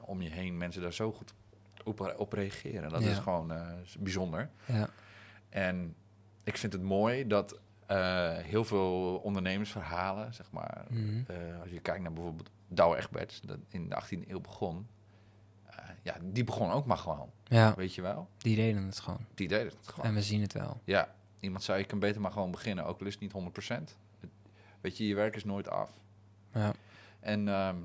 [0.01, 1.35] om je heen mensen daar zo goed
[1.85, 2.91] op, op reageren.
[2.91, 3.11] Dat Ja.
[3.11, 3.53] is gewoon
[3.99, 4.51] bijzonder.
[4.67, 4.89] Ja.
[5.57, 5.95] En
[6.45, 11.23] ik vind het mooi dat eh, heel veel ondernemersverhalen, zeg maar, Mhm.
[11.27, 14.87] eh, als je kijkt naar bijvoorbeeld Douwe Egberts, dat in de 18e eeuw begon,
[15.67, 18.29] eh, ja, die begon ook maar gewoon, Ja, weet je wel?
[18.39, 19.27] die deden het gewoon.
[19.35, 20.07] Die deed het gewoon.
[20.07, 20.81] En we zien het wel.
[20.85, 23.97] Ja, iemand zei, je kan beter maar gewoon beginnen, ook al is het niet 100%.
[24.21, 24.31] Het-
[24.81, 25.91] Weet je, je werk is nooit af.
[26.53, 26.73] Ja.
[27.21, 27.77] En ehm,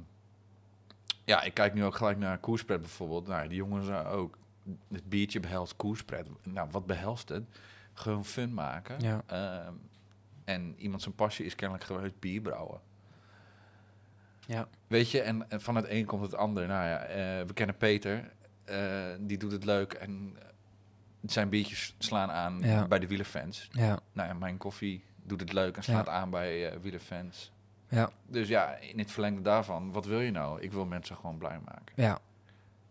[1.26, 3.28] ja, ik kijk nu ook gelijk naar koerspret bijvoorbeeld.
[3.28, 4.38] Nou, die jongens ook.
[4.93, 6.28] Het biertje behelst koerspret.
[6.43, 7.43] Nou, wat behelst het?
[7.93, 8.99] Gewoon fun maken.
[8.99, 9.22] Ja.
[9.26, 9.74] Ehm,
[10.45, 12.80] en iemand zijn passie is kennelijk geweest bier brouwen.
[14.45, 14.68] Ja.
[14.88, 16.68] Weet je, en, en van het een komt het ander.
[16.68, 18.32] Nou ja, eh, we kennen Peter.
[18.64, 18.78] eh,
[19.20, 20.38] die doet het leuk en
[21.26, 22.88] zijn biertjes slaan aan Ja.
[22.88, 23.68] bij de wielerfans.
[23.72, 23.99] Ja.
[24.14, 27.51] Nou ja, mijn koffie doet het leuk en slaat aan bij eh wielerfans.
[27.89, 28.09] Ja.
[28.26, 30.62] Dus ja, in het verlengde daarvan, wat wil je nou?
[30.62, 31.93] Ik wil mensen gewoon blij maken.
[31.95, 32.20] Ja.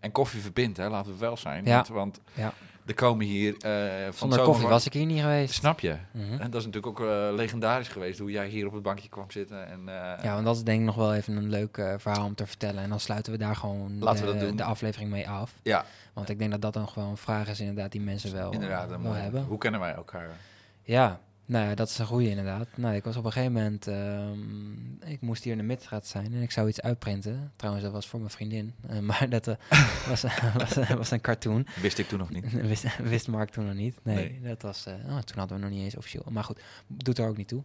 [0.01, 1.65] En koffie verbindt, hè, laten we wel zijn.
[1.65, 1.75] Ja.
[1.75, 2.53] Want, want Ja.
[2.87, 5.55] er komen hier van Zonder koffie was ik hier niet geweest.
[5.55, 5.97] Snap je?
[6.13, 6.33] Mhm.
[6.33, 9.31] En dat is natuurlijk ook eh, legendarisch geweest, hoe jij hier op het bankje kwam
[9.31, 9.67] zitten.
[9.69, 12.35] En, eh, Ja, want dat is denk ik nog wel even een leuk verhaal om
[12.35, 12.83] te vertellen.
[12.83, 14.57] En dan sluiten we daar gewoon Laten we de, dat doen.
[14.57, 15.55] de aflevering mee af.
[15.63, 15.85] Ja.
[16.13, 18.89] Want ik denk dat dat dan gewoon een vraag is inderdaad die mensen wel, inderdaad,
[19.03, 19.45] wel hebben.
[19.45, 20.29] Hoe kennen wij elkaar?
[20.83, 21.21] Ja,
[21.51, 22.69] nou ja, dat is een goede inderdaad.
[22.77, 26.35] Nou, ik was op een gegeven moment, ehm, ik moest hier in de Midstraat zijn
[26.35, 27.53] en ik zou iets uitprinten.
[27.57, 29.57] Trouwens, dat was voor mijn vriendin, eh, maar dat eh,
[30.09, 30.23] was,
[30.59, 31.67] was, was een cartoon.
[31.81, 32.53] Wist ik toen nog niet.
[32.73, 33.99] wist, wist Mark toen nog niet.
[34.03, 34.41] Nee, Nee.
[34.43, 36.27] dat was, eh, oh, toen hadden we nog niet eens officieel.
[36.31, 37.63] Maar goed, doet er ook niet toe.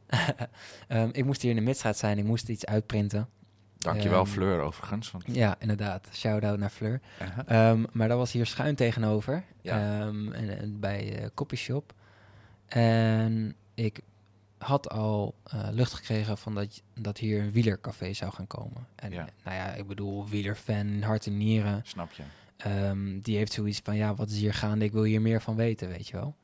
[0.87, 3.27] Ehm, ik moest hier in de Midstraat zijn, ik moest iets uitprinten.
[3.77, 5.11] Dankjewel Ehm, Fleur overigens.
[5.11, 6.07] Want, Ja, inderdaad.
[6.13, 7.01] Shout-out naar Fleur.
[7.91, 9.43] Maar dat was hier schuin tegenover.
[9.61, 9.99] Ja.
[9.99, 11.93] En, en bij uh, Copy Shop.
[12.67, 13.99] En ik
[14.57, 18.87] had al eh, lucht gekregen van dat, dat hier een wielercafé zou gaan komen.
[18.95, 19.29] En Ja.
[19.43, 21.81] nou ja, ik bedoel, wielerfan, hart en nieren.
[21.85, 22.23] Snap je?
[22.57, 24.85] Ehm, die heeft zoiets van, ja, wat is hier gaande?
[24.85, 26.35] Ik wil hier meer van weten, weet je wel.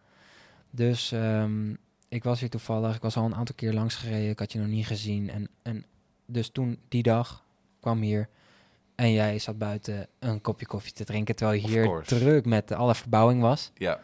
[0.69, 1.73] Dus ehm,
[2.09, 2.95] ik was hier toevallig.
[2.95, 4.29] Ik was al een aantal keer langs gereden.
[4.29, 5.29] Ik had je nog niet gezien.
[5.29, 5.85] En, en
[6.25, 7.45] dus toen, die dag,
[7.79, 8.29] kwam hier...
[8.95, 11.35] En jij zat buiten een kopje koffie te drinken...
[11.35, 13.71] terwijl je hier druk met alle verbouwing was.
[13.73, 13.99] Ja.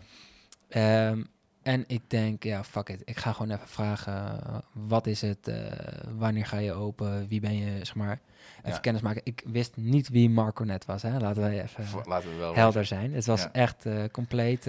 [0.67, 1.23] Ehm,
[1.67, 3.01] en ik denk, ja, fuck it.
[3.05, 5.47] Ik ga gewoon even vragen, eh, wat is het?
[5.47, 5.71] eh,
[6.17, 7.27] wanneer ga je open?
[7.27, 8.19] Wie ben je, zeg maar?
[8.57, 8.77] Even Ja.
[8.77, 9.21] kennis maken.
[9.23, 11.19] Ik wist niet wie Marco net was, hè.
[11.19, 13.13] Laten we even Laten we wel helder zijn.
[13.13, 13.51] Het was Ja.
[13.51, 14.63] echt eh, compleet,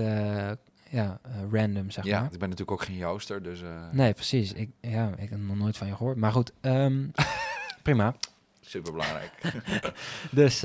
[0.91, 1.21] ja,
[1.51, 2.33] random, zeg Ja, maar.
[2.33, 3.61] ik ben natuurlijk ook geen jooster, dus
[3.93, 4.53] Nee, precies.
[4.53, 6.17] Ik, ja, ik heb nog nooit van je gehoord.
[6.17, 7.07] Maar goed, ehm,
[7.83, 8.15] prima.
[8.61, 9.33] super belangrijk.
[10.31, 10.61] Dus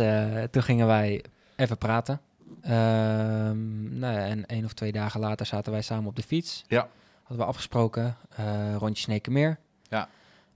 [0.52, 1.24] toen gingen wij
[1.56, 2.20] even praten.
[2.64, 6.64] Ehm, nou ja, en één of twee dagen later zaten wij samen op de fiets.
[6.68, 6.88] Ja.
[7.20, 9.60] Hadden we afgesproken, eh rondje Snekenmeer.
[9.90, 10.08] Ja.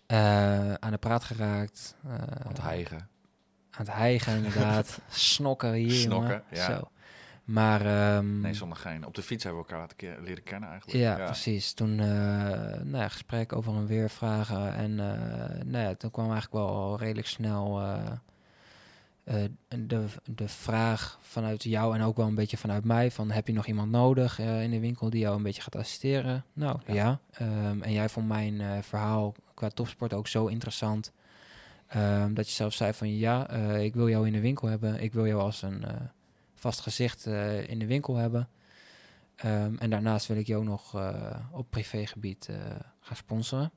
[0.05, 1.95] Eh, aan de praat geraakt.
[2.08, 2.12] eh,
[2.43, 2.97] Want hijgen.
[3.72, 4.99] Aan het hijgen inderdaad.
[5.10, 6.66] Snokken hier, Snokken, ja.
[6.66, 6.89] Zo.
[7.43, 7.86] Maar...
[7.86, 9.05] ehm, Nee, zonder geen.
[9.05, 10.99] Op de fiets hebben we elkaar laten ke- leren kennen eigenlijk.
[10.99, 11.74] ja, precies.
[11.74, 14.74] Toen nou ja, gesprek over en weer vragen.
[14.74, 14.95] En
[15.66, 17.82] nou ja, toen kwam eigenlijk wel redelijk snel...
[19.67, 23.53] de, de vraag vanuit jou en ook wel een beetje vanuit mij: van heb je
[23.53, 26.45] nog iemand nodig eh, in de winkel die jou een beetje gaat assisteren?
[26.53, 26.93] Nou Ja.
[26.93, 27.19] ja.
[27.32, 31.11] Ehm, en jij vond mijn eh, verhaal qua topsport ook zo interessant.
[31.88, 35.01] ehm, dat je zelf zei van ja, eh, ik wil jou in de winkel hebben.
[35.01, 35.93] Ik wil jou als een eh,
[36.55, 38.49] vast gezicht eh, in de winkel hebben.
[39.36, 42.55] Ehm, en daarnaast wil ik jou nog eh, op privégebied eh,
[42.99, 43.71] gaan sponsoren.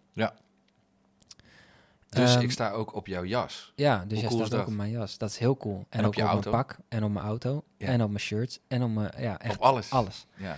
[2.10, 3.72] Dus Ehm, ik sta ook op jouw jas.
[3.74, 5.18] Ja, dus Hoe jij cool staat ook op mijn jas.
[5.18, 5.86] Dat is heel cool.
[5.88, 7.86] En, ook op mijn pak en op mijn auto Ja.
[7.86, 9.90] en op mijn shirts en op mijn ja echt op alles.
[9.90, 10.26] alles.
[10.36, 10.56] Ja.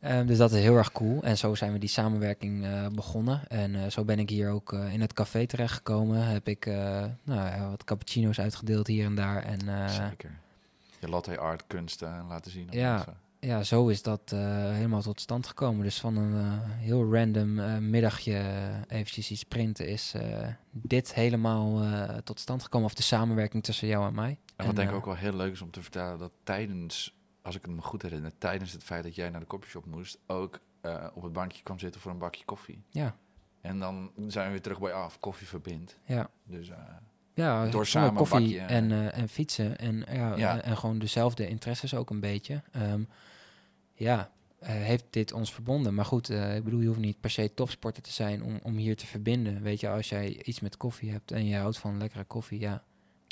[0.00, 1.22] Ehm, dus dat is heel erg cool.
[1.22, 3.48] En zo zijn we die samenwerking eh, begonnen.
[3.48, 6.26] En eh, zo ben ik hier ook eh, in het café terechtgekomen.
[6.26, 9.42] Heb ik nou, ja, wat cappuccino's uitgedeeld hier en daar.
[9.42, 10.38] En Zeker.
[10.98, 12.66] Je latte art kunsten laten zien.
[12.70, 13.04] Ja.
[13.40, 14.40] Ja, zo is dat eh,
[14.72, 15.84] helemaal tot stand gekomen.
[15.84, 18.42] Dus van een eh, heel random eh, middagje
[18.88, 20.14] eventjes iets printen is
[20.70, 21.82] dit helemaal
[22.24, 22.86] tot stand gekomen.
[22.86, 24.38] Of de samenwerking tussen jou en mij.
[24.56, 27.54] En wat denk ik ook wel heel leuk is om te vertellen, dat tijdens, als
[27.54, 30.60] ik het me goed herinner, tijdens het feit dat jij naar de koffieshop moest, ook
[31.14, 32.82] op het bankje kwam zitten voor een bakje koffie.
[32.88, 33.16] Ja,
[33.60, 35.96] En dan zijn we weer terug bij af, koffie verbindt.
[36.04, 36.30] ja.
[36.44, 36.70] Dus
[37.40, 39.78] Ja, Door samen koffie bakje, eh, en, eh, en fietsen.
[39.78, 40.62] En, ja, Ja.
[40.62, 42.62] En, gewoon dezelfde interesses ook een beetje.
[42.72, 43.02] Ehm,
[43.94, 45.94] ja, eh, heeft dit ons verbonden.
[45.94, 48.76] Maar goed, eh, ik bedoel, je hoeft niet per se topsporter te zijn om, om
[48.76, 49.62] hier te verbinden.
[49.62, 52.82] Weet je, als jij iets met koffie hebt en je houdt van lekkere koffie, ja,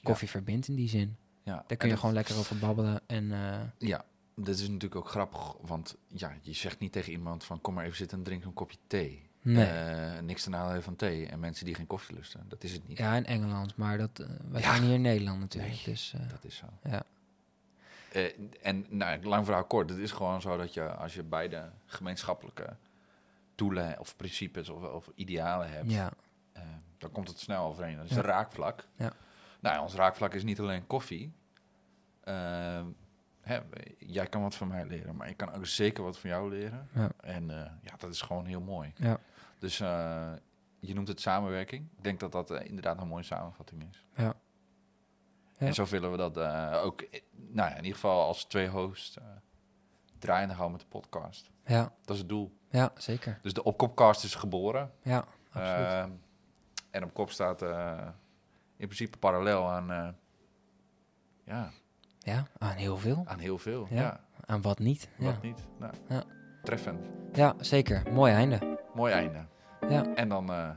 [0.02, 1.16] koffie verbindt in die zin.
[1.42, 1.52] ja.
[1.54, 3.00] Daar En kun je dat- gewoon lekker over babbelen.
[3.06, 4.04] En eh, Ja,
[4.36, 7.84] dat is natuurlijk ook grappig, want ja, je zegt niet tegen iemand van kom maar
[7.84, 9.26] even zitten en drink een kopje thee.
[9.52, 9.66] Nee.
[9.66, 12.88] Eh, niks te nadelen van thee en mensen die geen koffie lusten, dat is het
[12.88, 12.98] niet.
[12.98, 14.70] ja, in Engeland, maar dat, eh, wij Ja.
[14.70, 15.72] zijn hier in Nederland natuurlijk.
[15.74, 15.82] Nee.
[15.84, 16.66] Dus eh, Dat is zo.
[16.82, 17.02] ja,
[18.62, 22.76] en nou, lang verhaal kort, het is gewoon zo dat je als je beide gemeenschappelijke
[23.54, 26.12] doelen of principes of, of idealen hebt, ja,
[26.98, 27.96] dan komt het snel overeen.
[27.96, 28.16] Dat is Ja.
[28.16, 28.86] een raakvlak.
[28.96, 29.12] Ja.
[29.60, 31.32] Nou, ons raakvlak is niet alleen koffie.
[33.40, 33.58] Hè,
[33.98, 36.88] jij kan wat van mij leren, maar ik kan ook zeker wat van jou leren.
[36.94, 37.08] Ja.
[37.20, 37.46] En
[37.82, 38.92] ja, dat is gewoon heel mooi.
[38.96, 39.18] ja,
[39.58, 40.32] Dus eh,
[40.78, 41.88] je noemt het samenwerking.
[41.96, 44.04] Ik denk dat dat eh, inderdaad een mooie samenvatting is.
[44.16, 44.34] ja.
[45.58, 45.66] Ja.
[45.66, 49.16] En zo willen we dat eh, ook, nou ja, in ieder geval als twee hosts
[50.18, 51.50] draaiende houden met de podcast.
[51.66, 52.52] ja, Dat is het doel.
[52.70, 53.38] ja, zeker.
[53.42, 54.92] Dus de opkopcast is geboren.
[55.02, 56.18] Ja, absoluut.
[56.90, 57.62] En op kop staat
[58.76, 60.16] in principe parallel aan,
[61.44, 61.70] ja,
[62.18, 63.22] ja, aan heel veel.
[63.26, 63.86] aan heel veel.
[63.90, 63.96] Ja.
[64.00, 65.08] Ja, Aan wat niet.
[65.18, 65.24] Ja.
[65.24, 65.66] wat niet.
[65.78, 66.24] Nou, Ja.
[66.62, 67.06] Treffend.
[67.32, 68.12] Ja, zeker.
[68.12, 68.78] Mooi einde.
[68.98, 69.38] Mooi einde.
[69.88, 70.04] Ja.
[70.14, 70.68] En dan eh,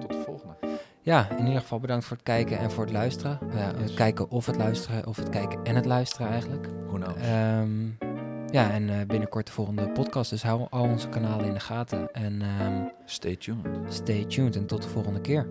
[0.00, 0.54] tot de volgende.
[1.00, 3.38] ja, in ieder geval bedankt voor het kijken en voor het luisteren.
[3.54, 3.82] Ja, Yes.
[3.82, 6.66] Het kijken of het luisteren, of het kijken en het luisteren eigenlijk.
[6.86, 7.16] Who knows?
[7.20, 7.86] Ehm,
[8.50, 10.30] ja, en eh, binnenkort de volgende podcast.
[10.30, 12.12] Dus hou al onze kanalen in de gaten.
[12.12, 13.66] En ehm, Stay tuned.
[13.88, 15.46] stay tuned en tot de volgende keer.